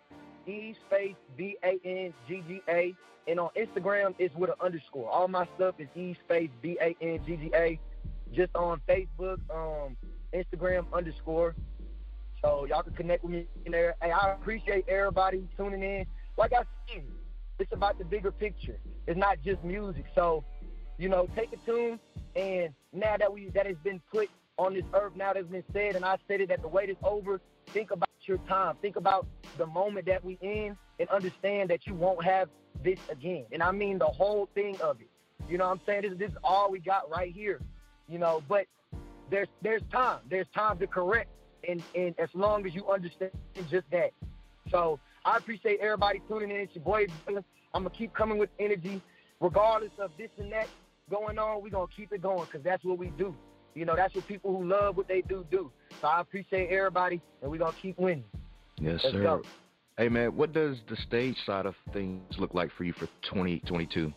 E 0.46 0.74
space 0.86 1.14
B 1.36 1.56
A 1.62 1.78
N 1.84 2.14
G 2.28 2.42
G 2.46 2.62
A, 2.68 2.94
and 3.26 3.40
on 3.40 3.50
Instagram 3.56 4.14
it's 4.18 4.34
with 4.34 4.50
an 4.50 4.56
underscore. 4.60 5.08
All 5.08 5.28
my 5.28 5.46
stuff 5.56 5.74
is 5.78 5.88
E 5.94 6.16
space 6.24 6.50
B 6.62 6.78
A 6.80 6.96
N 7.00 7.20
G 7.26 7.36
G 7.36 7.50
A. 7.54 7.78
Just 8.32 8.54
on 8.56 8.80
Facebook, 8.88 9.38
um, 9.50 9.96
Instagram 10.32 10.86
underscore. 10.92 11.54
So 12.42 12.66
y'all 12.66 12.82
can 12.82 12.94
connect 12.94 13.22
with 13.22 13.32
me 13.32 13.46
in 13.64 13.72
there. 13.72 13.94
Hey, 14.02 14.10
I 14.10 14.32
appreciate 14.32 14.88
everybody 14.88 15.46
tuning 15.56 15.82
in. 15.82 16.06
Like 16.36 16.52
I 16.52 16.64
said, 16.88 17.04
it's 17.58 17.72
about 17.72 17.98
the 17.98 18.04
bigger 18.04 18.32
picture. 18.32 18.78
It's 19.06 19.18
not 19.18 19.38
just 19.44 19.62
music. 19.62 20.04
So, 20.14 20.44
you 20.98 21.08
know, 21.08 21.28
take 21.36 21.52
a 21.52 21.56
tune 21.64 22.00
and 22.36 22.74
now 22.92 23.16
that 23.16 23.32
we 23.32 23.48
that 23.50 23.66
has 23.66 23.76
been 23.82 24.00
put 24.12 24.28
on 24.58 24.74
this 24.74 24.84
earth, 24.92 25.12
now 25.16 25.32
that's 25.32 25.46
been 25.46 25.64
said, 25.72 25.96
and 25.96 26.04
I 26.04 26.16
said 26.28 26.40
it 26.40 26.48
that 26.48 26.62
the 26.62 26.68
wait 26.68 26.90
is 26.90 26.96
over, 27.02 27.40
think 27.66 27.90
about 27.90 28.08
your 28.22 28.38
time. 28.48 28.76
Think 28.80 28.96
about 28.96 29.26
the 29.58 29.66
moment 29.66 30.06
that 30.06 30.24
we 30.24 30.38
in 30.40 30.76
and 30.98 31.08
understand 31.10 31.70
that 31.70 31.86
you 31.86 31.94
won't 31.94 32.24
have 32.24 32.48
this 32.82 32.98
again. 33.10 33.46
And 33.52 33.62
I 33.62 33.70
mean 33.72 33.98
the 33.98 34.06
whole 34.06 34.48
thing 34.54 34.80
of 34.80 35.00
it. 35.00 35.08
You 35.48 35.58
know 35.58 35.66
what 35.66 35.72
I'm 35.72 35.80
saying? 35.86 36.02
This, 36.02 36.18
this 36.18 36.30
is 36.30 36.38
all 36.42 36.70
we 36.70 36.78
got 36.78 37.10
right 37.10 37.32
here. 37.32 37.60
You 38.08 38.18
know, 38.18 38.42
but 38.48 38.66
there's 39.30 39.48
there's 39.62 39.82
time. 39.92 40.20
There's 40.28 40.46
time 40.54 40.78
to 40.78 40.86
correct 40.86 41.28
and, 41.68 41.82
and 41.94 42.14
as 42.18 42.28
long 42.34 42.66
as 42.66 42.74
you 42.74 42.88
understand 42.90 43.30
just 43.70 43.90
that. 43.90 44.10
So 44.70 44.98
I 45.24 45.36
appreciate 45.36 45.80
everybody 45.80 46.20
tuning 46.28 46.50
in. 46.50 46.56
It's 46.56 46.74
your 46.74 46.84
boy. 46.84 47.06
I'm 47.28 47.42
gonna 47.72 47.90
keep 47.90 48.14
coming 48.14 48.38
with 48.38 48.50
energy, 48.58 49.02
regardless 49.40 49.92
of 49.98 50.10
this 50.18 50.30
and 50.38 50.52
that 50.52 50.68
going 51.10 51.38
on. 51.38 51.62
We're 51.62 51.70
gonna 51.70 51.86
keep 51.94 52.12
it 52.12 52.22
going 52.22 52.44
because 52.44 52.62
that's 52.62 52.84
what 52.84 52.98
we 52.98 53.08
do. 53.18 53.34
You 53.74 53.84
know, 53.84 53.96
that's 53.96 54.14
what 54.14 54.26
people 54.26 54.56
who 54.56 54.68
love 54.68 54.96
what 54.96 55.08
they 55.08 55.22
do 55.22 55.44
do. 55.50 55.70
So 56.00 56.08
I 56.08 56.20
appreciate 56.20 56.70
everybody, 56.70 57.20
and 57.42 57.50
we're 57.50 57.58
gonna 57.58 57.76
keep 57.80 57.98
winning. 57.98 58.24
Yes, 58.80 59.00
Let's 59.02 59.16
sir. 59.16 59.22
go. 59.22 59.42
Hey, 59.96 60.08
man, 60.08 60.36
what 60.36 60.52
does 60.52 60.78
the 60.88 60.96
stage 60.96 61.36
side 61.46 61.66
of 61.66 61.74
things 61.92 62.20
look 62.38 62.52
like 62.54 62.70
for 62.76 62.84
you 62.84 62.92
for 62.92 63.06
2022? 63.22 64.12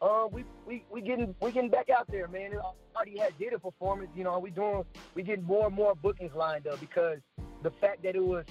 Uh, 0.00 0.26
we 0.32 0.44
we 0.66 0.82
we 0.90 1.00
getting 1.02 1.34
we 1.42 1.52
getting 1.52 1.70
back 1.70 1.90
out 1.90 2.06
there, 2.10 2.26
man. 2.28 2.52
I 2.54 2.96
already 2.96 3.18
had 3.18 3.36
did 3.38 3.52
a 3.52 3.58
performance. 3.58 4.10
You 4.16 4.24
know, 4.24 4.38
we 4.38 4.50
doing 4.50 4.84
we 5.14 5.22
getting 5.22 5.44
more 5.44 5.66
and 5.66 5.74
more 5.74 5.94
bookings 5.94 6.32
lined 6.34 6.66
up 6.66 6.80
because 6.80 7.18
the 7.62 7.70
fact 7.80 8.02
that 8.04 8.16
it 8.16 8.24
was 8.24 8.44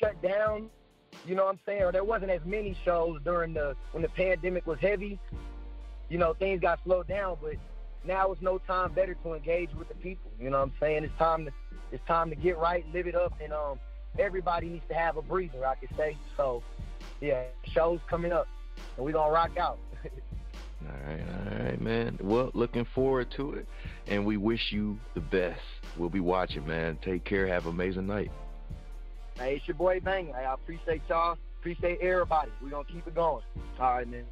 shut 0.00 0.20
down. 0.22 0.70
You 1.26 1.34
know 1.34 1.44
what 1.44 1.52
I'm 1.54 1.60
saying? 1.66 1.82
Or 1.82 1.92
there 1.92 2.04
wasn't 2.04 2.30
as 2.30 2.40
many 2.44 2.76
shows 2.84 3.18
during 3.24 3.54
the 3.54 3.74
when 3.92 4.02
the 4.02 4.08
pandemic 4.10 4.66
was 4.66 4.78
heavy. 4.78 5.18
You 6.08 6.18
know, 6.18 6.34
things 6.34 6.60
got 6.60 6.78
slowed 6.84 7.08
down, 7.08 7.36
but 7.42 7.54
now 8.04 8.32
it's 8.32 8.42
no 8.42 8.58
time 8.58 8.92
better 8.92 9.14
to 9.14 9.34
engage 9.34 9.70
with 9.74 9.88
the 9.88 9.94
people. 9.94 10.30
You 10.40 10.50
know 10.50 10.58
what 10.58 10.64
I'm 10.68 10.72
saying? 10.80 11.04
It's 11.04 11.18
time 11.18 11.46
to 11.46 11.52
it's 11.90 12.06
time 12.06 12.30
to 12.30 12.36
get 12.36 12.58
right, 12.58 12.84
live 12.92 13.06
it 13.06 13.14
up, 13.14 13.32
and 13.42 13.52
um, 13.52 13.78
everybody 14.18 14.68
needs 14.68 14.84
to 14.88 14.94
have 14.94 15.16
a 15.16 15.22
breather. 15.22 15.66
I 15.66 15.74
could 15.74 15.90
say 15.96 16.16
so. 16.36 16.62
Yeah, 17.20 17.44
shows 17.72 18.00
coming 18.08 18.32
up, 18.32 18.46
and 18.96 19.04
we 19.04 19.12
gonna 19.12 19.32
rock 19.32 19.56
out. 19.58 19.78
All 20.86 21.10
right, 21.10 21.20
all 21.20 21.64
right, 21.64 21.80
man. 21.80 22.18
Well, 22.22 22.52
looking 22.54 22.86
forward 22.94 23.32
to 23.36 23.54
it, 23.54 23.66
and 24.06 24.24
we 24.24 24.36
wish 24.36 24.70
you 24.70 24.96
the 25.14 25.20
best. 25.20 25.60
We'll 25.96 26.08
be 26.08 26.20
watching, 26.20 26.64
man. 26.66 26.98
Take 27.04 27.24
care. 27.24 27.48
Have 27.48 27.66
an 27.66 27.72
amazing 27.72 28.06
night. 28.06 28.30
Hey, 29.36 29.56
it's 29.56 29.66
your 29.66 29.76
boy 29.76 29.98
Bang. 29.98 30.26
Hey, 30.26 30.44
I 30.44 30.54
appreciate 30.54 31.02
y'all. 31.08 31.36
Appreciate 31.58 32.00
everybody. 32.00 32.52
we 32.62 32.70
going 32.70 32.84
to 32.84 32.92
keep 32.92 33.06
it 33.06 33.14
going. 33.14 33.42
All 33.80 33.94
right, 33.94 34.08
man. 34.08 34.24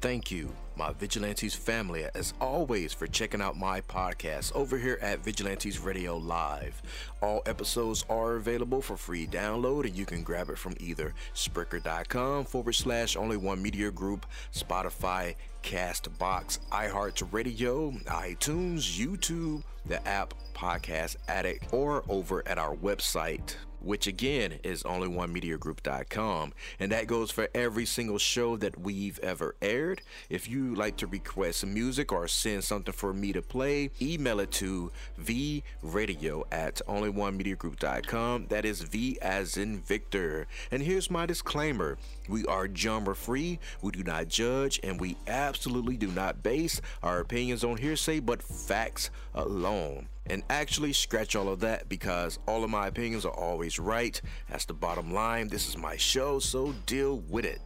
Thank 0.00 0.30
you, 0.30 0.50
my 0.76 0.94
Vigilantes 0.94 1.54
family, 1.54 2.06
as 2.14 2.32
always, 2.40 2.94
for 2.94 3.06
checking 3.06 3.42
out 3.42 3.58
my 3.58 3.82
podcast 3.82 4.50
over 4.56 4.78
here 4.78 4.98
at 5.02 5.22
Vigilantes 5.22 5.78
Radio 5.78 6.16
Live. 6.16 6.80
All 7.20 7.42
episodes 7.44 8.06
are 8.08 8.36
available 8.36 8.80
for 8.80 8.96
free 8.96 9.26
download, 9.26 9.84
and 9.84 9.94
you 9.94 10.06
can 10.06 10.22
grab 10.22 10.48
it 10.48 10.56
from 10.56 10.74
either 10.80 11.12
Spreaker.com 11.34 12.46
forward 12.46 12.72
slash 12.72 13.14
only 13.14 13.36
one 13.36 13.60
media 13.60 13.90
group, 13.90 14.24
Spotify, 14.54 15.34
Castbox, 15.62 16.60
iHeartRadio, 16.70 18.02
iTunes, 18.04 18.98
YouTube, 18.98 19.62
the 19.84 20.06
app 20.08 20.32
Podcast 20.54 21.16
Addict, 21.28 21.74
or 21.74 22.04
over 22.08 22.42
at 22.48 22.56
our 22.56 22.74
website 22.74 23.54
which 23.80 24.06
again 24.06 24.58
is 24.62 24.82
onlyonemediagroup.com. 24.82 26.52
And 26.78 26.92
that 26.92 27.06
goes 27.06 27.30
for 27.30 27.48
every 27.54 27.86
single 27.86 28.18
show 28.18 28.56
that 28.56 28.78
we've 28.78 29.18
ever 29.20 29.54
aired. 29.62 30.02
If 30.28 30.48
you 30.48 30.74
like 30.74 30.96
to 30.98 31.06
request 31.06 31.66
music 31.66 32.12
or 32.12 32.28
send 32.28 32.64
something 32.64 32.92
for 32.92 33.12
me 33.12 33.32
to 33.32 33.42
play, 33.42 33.90
email 34.00 34.40
it 34.40 34.50
to 34.52 34.92
vradio 35.18 36.42
at 36.52 36.80
onlyonemediagroup.com. 36.86 38.46
That 38.48 38.64
is 38.64 38.82
V 38.82 39.18
as 39.20 39.56
in 39.56 39.80
Victor. 39.80 40.46
And 40.70 40.82
here's 40.82 41.10
my 41.10 41.26
disclaimer. 41.26 41.98
We 42.28 42.44
are 42.46 42.68
genre 42.72 43.16
free, 43.16 43.58
we 43.82 43.92
do 43.92 44.04
not 44.04 44.28
judge, 44.28 44.78
and 44.82 45.00
we 45.00 45.16
absolutely 45.26 45.96
do 45.96 46.08
not 46.08 46.42
base 46.42 46.80
our 47.02 47.20
opinions 47.20 47.64
on 47.64 47.76
hearsay 47.76 48.20
but 48.20 48.42
facts 48.42 49.10
alone. 49.34 50.08
And 50.30 50.44
actually, 50.48 50.92
scratch 50.92 51.34
all 51.34 51.48
of 51.48 51.58
that 51.60 51.88
because 51.88 52.38
all 52.46 52.62
of 52.62 52.70
my 52.70 52.86
opinions 52.86 53.24
are 53.24 53.34
always 53.34 53.80
right. 53.80 54.20
That's 54.48 54.64
the 54.64 54.74
bottom 54.74 55.12
line. 55.12 55.48
This 55.48 55.68
is 55.68 55.76
my 55.76 55.96
show, 55.96 56.38
so 56.38 56.72
deal 56.86 57.18
with 57.28 57.44
it. 57.44 57.60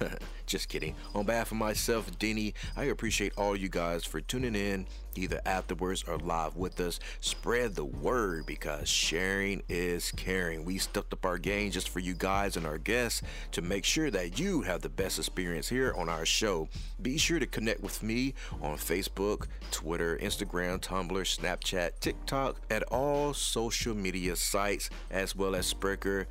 Just 0.46 0.68
kidding. 0.68 0.94
On 1.14 1.24
behalf 1.26 1.52
of 1.52 1.58
myself, 1.58 2.18
Denny, 2.18 2.54
I 2.76 2.84
appreciate 2.84 3.32
all 3.36 3.54
you 3.56 3.68
guys 3.68 4.04
for 4.04 4.20
tuning 4.20 4.54
in 4.54 4.86
either 5.14 5.40
afterwards 5.44 6.04
or 6.06 6.16
live 6.18 6.56
with 6.56 6.78
us. 6.80 7.00
Spread 7.20 7.74
the 7.74 7.84
word 7.84 8.46
because 8.46 8.88
sharing 8.88 9.62
is 9.68 10.12
caring. 10.12 10.64
We 10.64 10.78
stepped 10.78 11.12
up 11.12 11.26
our 11.26 11.38
game 11.38 11.70
just 11.70 11.88
for 11.88 11.98
you 11.98 12.14
guys 12.14 12.56
and 12.56 12.66
our 12.66 12.78
guests 12.78 13.22
to 13.52 13.62
make 13.62 13.84
sure 13.84 14.10
that 14.10 14.38
you 14.38 14.62
have 14.62 14.80
the 14.80 14.88
best 14.88 15.18
experience 15.18 15.68
here 15.68 15.92
on 15.96 16.08
our 16.08 16.24
show. 16.24 16.68
Be 17.02 17.18
sure 17.18 17.38
to 17.38 17.46
connect 17.46 17.80
with 17.80 18.02
me 18.02 18.34
on 18.62 18.76
Facebook, 18.76 19.46
Twitter, 19.70 20.16
Instagram, 20.18 20.80
Tumblr, 20.80 21.10
Snapchat, 21.10 22.00
TikTok, 22.00 22.56
at 22.70 22.82
all 22.84 23.34
social 23.34 23.94
media 23.94 24.36
sites, 24.36 24.88
as 25.10 25.34
well 25.34 25.54
as 25.54 25.72
Spreaker. 25.72 26.26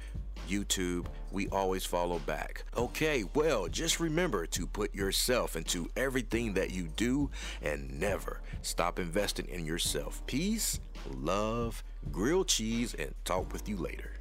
YouTube, 0.50 1.06
we 1.32 1.48
always 1.50 1.86
follow 1.86 2.20
back. 2.20 2.64
Okay, 2.76 3.24
well, 3.34 3.68
just 3.68 4.00
remember 4.00 4.46
to 4.48 4.68
put 4.68 4.94
yourself 4.94 5.56
into 5.56 5.90
everything 5.96 6.54
that 6.54 6.72
you 6.72 6.88
do 6.96 7.30
and 7.62 8.00
never 8.00 8.42
stop 8.62 9.00
investing 9.00 9.48
in 9.48 9.66
yourself. 9.66 10.26
Peace, 10.28 10.80
love, 11.12 11.84
grilled 12.12 12.48
cheese, 12.48 12.94
and 12.94 13.14
talk 13.26 13.52
with 13.54 13.68
you 13.70 13.78
later. 13.78 14.17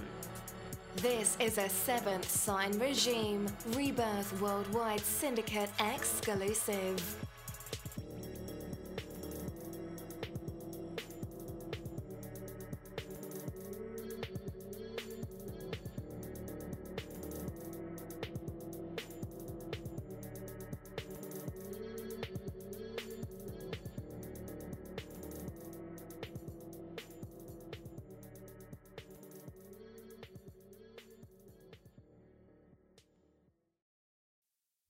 This 0.97 1.37
is 1.39 1.57
a 1.57 1.69
seventh 1.69 2.29
sign 2.29 2.77
regime, 2.77 3.47
Rebirth 3.69 4.39
Worldwide 4.41 4.99
Syndicate 4.99 5.69
exclusive. 5.79 7.01